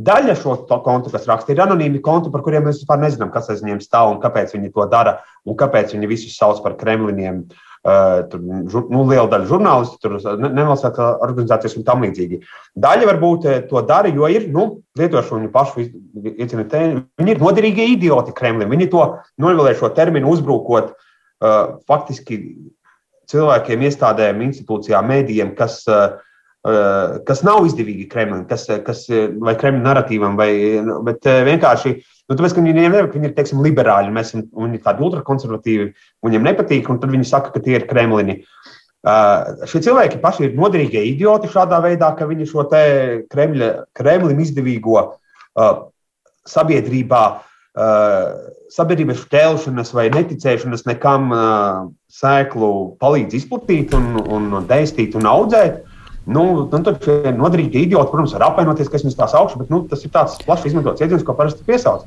[0.00, 3.64] Daļa šo kontu, kas raksta, ir anonīmi konti, par kuriem mēs vispār nezinām, kas aiz
[3.64, 7.44] viņiem stāv un kāpēc viņi to dara un kāpēc viņi visus sauc par kremliniem.
[7.80, 8.42] Uh, tur,
[8.92, 10.18] nu, liela daļa žurnālistu, tur
[10.52, 12.42] nevalstiskās organizācijas un tam līdzīgi.
[12.76, 14.66] Daļa varbūt eh, to dara, jo ir, nu,
[15.00, 16.82] lietošu viņu pašu iecienītē,
[17.16, 18.68] viņi ir noderīgie idioti Kremlim.
[18.68, 19.06] Viņi to
[19.40, 22.42] novēlē šo terminu uzbrukot uh, faktiski
[23.32, 26.20] cilvēkiem, iestādēm, institūcijām, mēdījiem, kas uh,
[27.28, 29.06] kas nav izdevīgi Kremlim, kas, kas,
[29.40, 30.50] vai Kremļa narratīvam, vai,
[31.06, 35.88] bet vienkārši nu, tāpēc, ka viņiem nevar, viņi ir teiksim, liberāļi, mēs esam tādi ultrakonservatīvi,
[36.26, 38.42] viņiem nepatīk, un tad viņi saka, ka tie ir Kremlini.
[39.00, 44.98] Uh, šie cilvēki paši ir noderīgie idioti šādā veidā, ka viņi šo Kremļa, Kremlim izdevīgo
[45.00, 45.70] uh,
[46.44, 47.22] sabiedrībā,
[47.80, 48.26] uh,
[48.76, 55.80] sabiedrības šķelšanas vai neticēšanas nekam uh, sēklu palīdz izplatīt un, un dēstīt un audzēt.
[56.30, 59.72] Nu, nu, tad šie noderīgi idioti, protams, var apvainoties, ka es viņus tā saukšu, bet
[59.72, 62.06] nu, tas ir tāds plaši izmantots jēdziens, ko parasti piesauc.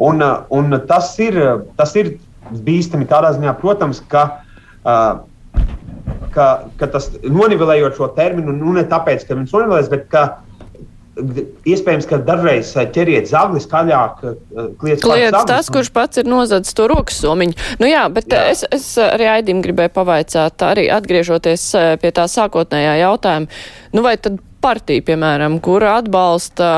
[0.00, 1.38] Un, uh, un tas, ir,
[1.78, 2.16] tas ir
[2.50, 4.24] bīstami tādā ziņā, protams, ka,
[4.82, 5.22] uh,
[6.34, 6.46] ka,
[6.80, 10.24] ka tas nonivelējot šo terminu, nu ne tāpēc, ka viņš nonivelēs, bet ka
[11.68, 14.20] Iespējams, ka dažreiz eh, ķeriet zagli skaļāk.
[14.24, 17.56] Eh, kliedz kliedz tas, kurš pats ir nozadzis to rokas somiņu.
[17.82, 18.44] Nu jā, bet jā.
[18.52, 23.60] Es, es arī Aidim gribēju pavaicāt, arī atgriežoties eh, pie tā sākotnējā jautājuma.
[23.96, 26.70] Nu vai tad partija, piemēram, kura atbalsta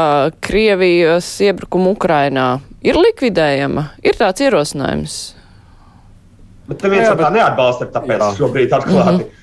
[0.45, 2.49] Krievijas iebrukumu Ukrainā,
[2.86, 3.88] ir likvidējama?
[4.07, 5.20] Ir tāds ierosinājums?
[6.70, 7.26] Bet neviens jā, bet...
[7.26, 8.32] tā neatbalsta, tāpēc jā.
[8.38, 9.22] šobrīd atklāti.
[9.22, 9.38] Mm -hmm.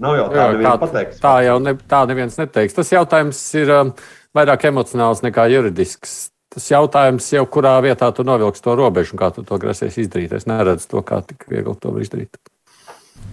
[0.00, 2.74] Nav jau tā, jā, tā, tā jau ne, tā neviens neteiks.
[2.74, 3.70] Tas jautājums ir.
[3.70, 3.92] Um,
[4.36, 6.16] vairāk emocionāls nekā juridisks.
[6.56, 10.32] Tas jautājums jau, kurā vietā tu novilksi to robežu un kā tu to grasies izdarīt.
[10.36, 12.38] Es neredzu to, kā tik viegli to var izdarīt.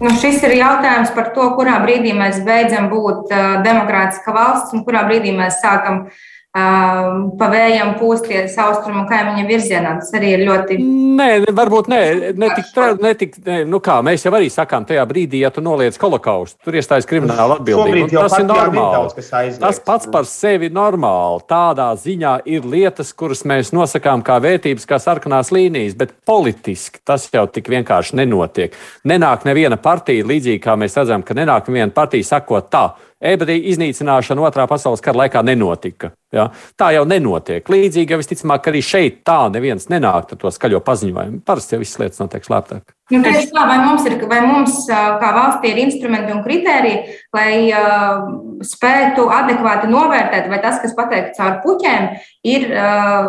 [0.02, 4.82] Nu, šis ir jautājums par to, kurā brīdī mēs beidzam būt uh, demokrātiska valsts un
[4.84, 6.22] kurā brīdī mēs sākam uh,
[6.54, 9.94] pa vējam pūsties austrumu kaimiņa virzienā.
[9.98, 10.76] Tas arī ir ļoti.
[11.18, 12.00] Nē, varbūt ne.
[12.38, 12.68] ne, tik,
[13.02, 16.60] ne, tik, ne nu kā, mēs jau arī sakām, tajā brīdī, ja tu noliec holokaustu,
[16.62, 18.06] tur iestājas krimināla atbildība.
[18.14, 19.10] Tas ir normāli.
[19.18, 21.42] Daudz, tas pats par sevi ir normāli.
[21.50, 27.26] Tādā ziņā ir lietas, kuras mēs nosakām kā vērtības, kā sarkanās līnijas, bet politiski tas
[27.34, 28.78] jau tik vienkārši nenotiek.
[29.10, 32.84] Nenāk neviena partija, līdzīgi kā mēs redzam, ka nenāk neviena partija sakot tā
[33.24, 36.12] ebreju iznīcināšana otrā pasaules kara laikā nenotika.
[36.34, 36.48] Ja?
[36.80, 37.68] Tā jau nenotiek.
[37.70, 41.40] Līdzīgi, ja visticamāk, arī šeit tā neviens nenāk ar to skaļo paziņojumu.
[41.46, 42.94] Parasti jau visas lietas notiek slēptāk.
[43.12, 47.68] Nu, tieši tā, vai mums, ir, vai mums kā valstī ir instrumenti un kriteriji, lai
[47.68, 48.22] uh,
[48.64, 52.08] spētu adekvāti novērtēt, vai tas, kas pateikts caur puķēm,
[52.48, 53.28] ir uh,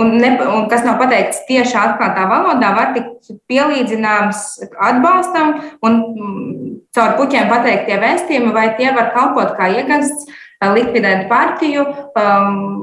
[0.00, 4.46] un, ne, un kas nav pateikts tieši atklātā valodā, var tikt pielīdzināms
[4.88, 5.52] atbalstam
[5.84, 6.00] un
[6.96, 11.86] caur puķiem pateiktie vēstījumi, vai tie var kalpot kā iegasts, likvidēt partiju,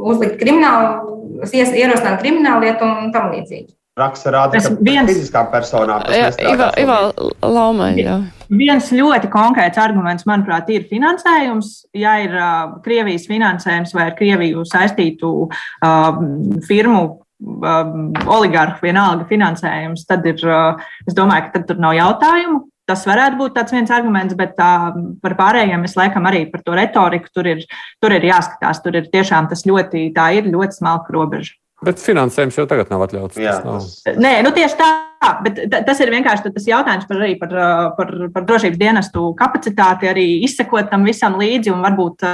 [0.09, 1.17] uzlikt kriminālu,
[1.53, 3.78] ierosināt kriminālu lietu un tam līdzīgi.
[3.97, 5.09] Raksta rāda, ka viens...
[5.09, 6.59] fiziskām personām tas ir.
[6.84, 6.97] Ivā
[7.41, 8.17] Laumaņa.
[8.53, 11.71] Viens ļoti konkrēts arguments, manuprāt, ir finansējums.
[11.97, 16.21] Ja ir uh, Krievijas finansējums vai ar Krieviju saistītu uh,
[16.69, 17.89] firmu uh,
[18.38, 20.78] oligarhu vienalga finansējums, tad ir, uh,
[21.09, 22.67] es domāju, ka tur nav jautājumu.
[22.88, 24.90] Tas varētu būt viens arguments, bet uh,
[25.24, 27.66] par pārējiem es laikam arī par to retoriku tur ir,
[28.00, 28.80] tur ir jāskatās.
[28.84, 31.58] Tur ir tiešām tas ļoti, tā ir ļoti smalka robeža.
[31.86, 33.38] Bet finansējums jau tagad nav atļauts.
[33.38, 34.22] Jā, tas nav.
[34.24, 34.88] Nē, nu tieši tā.
[35.18, 37.55] Bet tas ir vienkārši tas jautājums par, par,
[37.97, 42.28] par, par drošības dienestu kapacitāti, arī izsekot tam visam līdzi un varbūt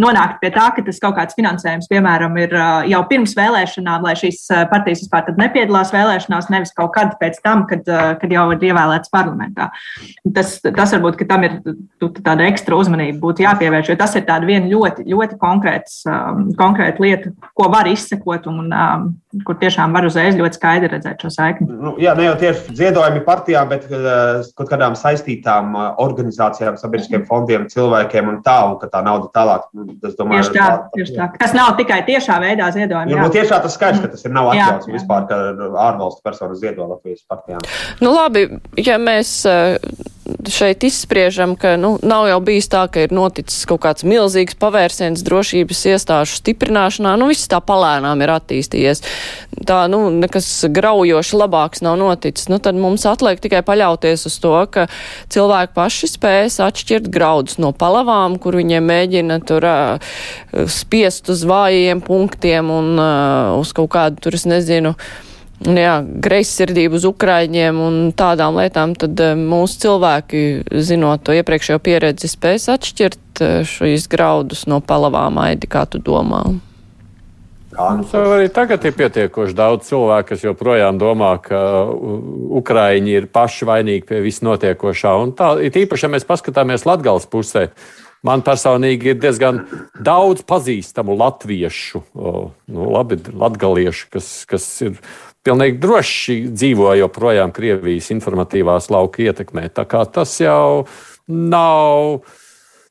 [0.00, 2.54] nonākt pie tā, ka tas kaut kāds finansējums, piemēram, ir
[2.90, 7.84] jau pirms vēlēšanām, lai šīs partijas vispār nepiedalās vēlēšanās, nevis kaut kad pēc tam, kad,
[8.20, 9.70] kad jau ir ievēlēts parlamentā.
[10.36, 11.58] Tas, tas varbūt tam ir
[12.20, 16.02] tāda ekstra uzmanība būtu jāpievērš, jo tas ir viena ļoti, ļoti konkrēts,
[16.60, 18.72] konkrēta lieta, ko var izsekot un
[19.46, 21.68] kur tiešām var uzreiz ļoti skaidri redzēt šo saikni.
[21.70, 27.26] Nu, jā, ne jau tieši ziedojumi partijām, bet uh, kaut kādām saistītām uh, organizācijām, sabiedriskiem
[27.28, 29.68] fondiem, cilvēkiem un tā, un ka tā nauda tālāk.
[29.76, 29.86] Nu,
[30.18, 31.28] domāju, tieši tā, tā, tieši tā.
[31.44, 33.14] Tas nav tikai tiešā veidā ziedojumi.
[33.14, 34.98] Nu, nu, tiešā tas skaidrs, ka tas ir nav atļauts jā, jā.
[34.98, 35.40] vispār, ka
[35.86, 37.62] ārvalstu personas ziedo Latvijas partijām.
[38.02, 38.48] Nu, labi,
[38.82, 39.44] ja mēs
[40.50, 45.24] šeit izspriežam, ka nu, nav jau bijis tā, ka ir noticis kaut kāds milzīgs pavērsiens
[45.26, 49.02] drošības iestāžu stiprināšanā, nu viss tā palēnām ir attīstījies.
[49.66, 54.54] Tā, nu, nekas graujoši labāks nav noticis, nu, tad mums atliek tikai paļauties uz to,
[54.72, 54.86] ka
[55.32, 60.14] cilvēki paši spēs atšķirt graudus no palavām, kur viņiem mēģina tur uh,
[60.70, 64.94] spiest uz vājiem punktiem un uh, uz kaut kādu tur, es nezinu,
[65.64, 70.42] jā, greizsirdību uz Ukraiņiem un tādām lietām, tad mūsu cilvēki,
[70.80, 76.44] zinot to iepriekšējo pieredzi, spēs atšķirt šīs graudus no palavām, Aidi, kā tu domā?
[77.70, 81.86] Mums arī tagad ir pietiekoši daudz cilvēku, kas joprojām domā, ka
[82.60, 85.12] Ukrāņi ir paši vainīgi pie viss notiekošā.
[85.22, 87.68] Un tā ir īpaši, ja mēs paskatāmies Latvijas pusē.
[88.26, 89.62] Man personīgi ir diezgan
[89.96, 94.98] daudz pazīstamu latviešu, nu, labi, latgaliešu, kas, kas ir
[95.46, 99.70] pilnīgi droši dzīvo joprojām Krievijas informatīvās lauka ietekmē.
[99.72, 100.84] Tā kā tas jau
[101.30, 102.20] nav,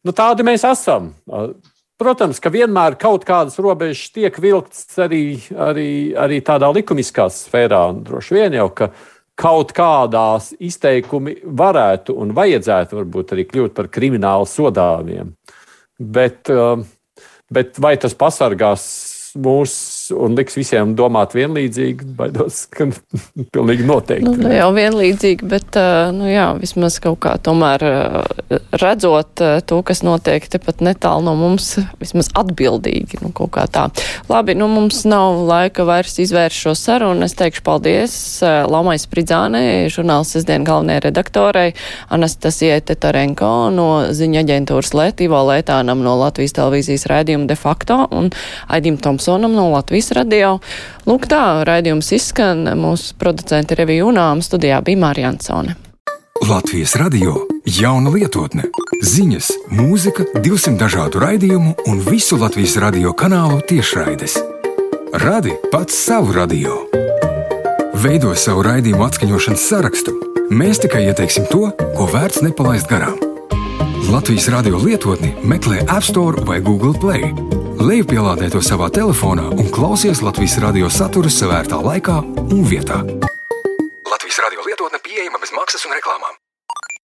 [0.02, 1.12] nu tādi mēs esam.
[2.00, 7.90] Protams, ka vienmēr kaut kādas robežas tiek vilktas arī, arī, arī tādā likumiskā sfērā.
[8.08, 8.90] Droši vien jau, ka
[9.40, 15.32] kaut kādās izteikumi varētu un vajadzētu varbūt arī kļūt par kriminālu sodāmiem.
[16.00, 16.84] Bet, um,
[17.52, 18.84] bet vai tas pasargās
[19.40, 19.76] mūs
[20.16, 22.90] un liks visiem domāt vienlīdzīgi, baidos, ka
[23.56, 24.26] pilnīgi noteikti.
[24.26, 25.80] Nu, ne jau vienlīdzīgi, bet,
[26.16, 27.86] nu jā, vismaz kaut kā tomēr
[28.82, 33.34] redzot to, kas notiek tepat netālu no mums, vismaz atbildīgi, nu.
[34.30, 37.26] Labi, nu mums nav laika vairs izvērst šo sarunu.
[37.28, 41.74] Es teikšu paldies Lamai Spridzānei, žurnāls sestdien galvenajai redaktorei,
[42.14, 48.32] Anastasijai Tetarenko no ziņa aģentūras Lētīvo Lētānam no Latvijas televīzijas rēdījuma de facto un
[48.72, 50.50] Aidim Tomsonam no Latvijas Latvijas radio.
[51.10, 52.62] Lūk, tā raidījums izskan.
[52.80, 55.76] Mūsu producenti Revija Unām studijā bija Mārija Ansone.
[56.48, 57.34] Latvijas radio
[57.68, 58.70] jauna lietotne,
[59.04, 64.40] ziņas, mūzika, 200 dažādu raidījumu un visu Latvijas radio kanālu tiešraides.
[65.20, 66.80] Radi pats savu radio.
[68.00, 70.16] Veido savu raidījumu atskaņošanas sarakstu.
[70.48, 73.20] Mēs tikai ieteiksim to, ko vērts nepalaist garām.
[74.10, 77.34] Latvijas radio lietotni meklē App Store vai Google Play
[77.80, 82.18] Lejupielādē to savā telefonā un klausies Latvijas radio saturu savērtā laikā
[82.52, 82.98] un vietā.
[84.04, 86.36] Latvijas radio lietotne pieejama bez maksas un reklāmām.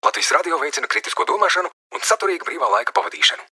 [0.00, 3.44] Latvijas radio veicina kritisko domāšanu un saturīgu brīvā laika pavadīšanu.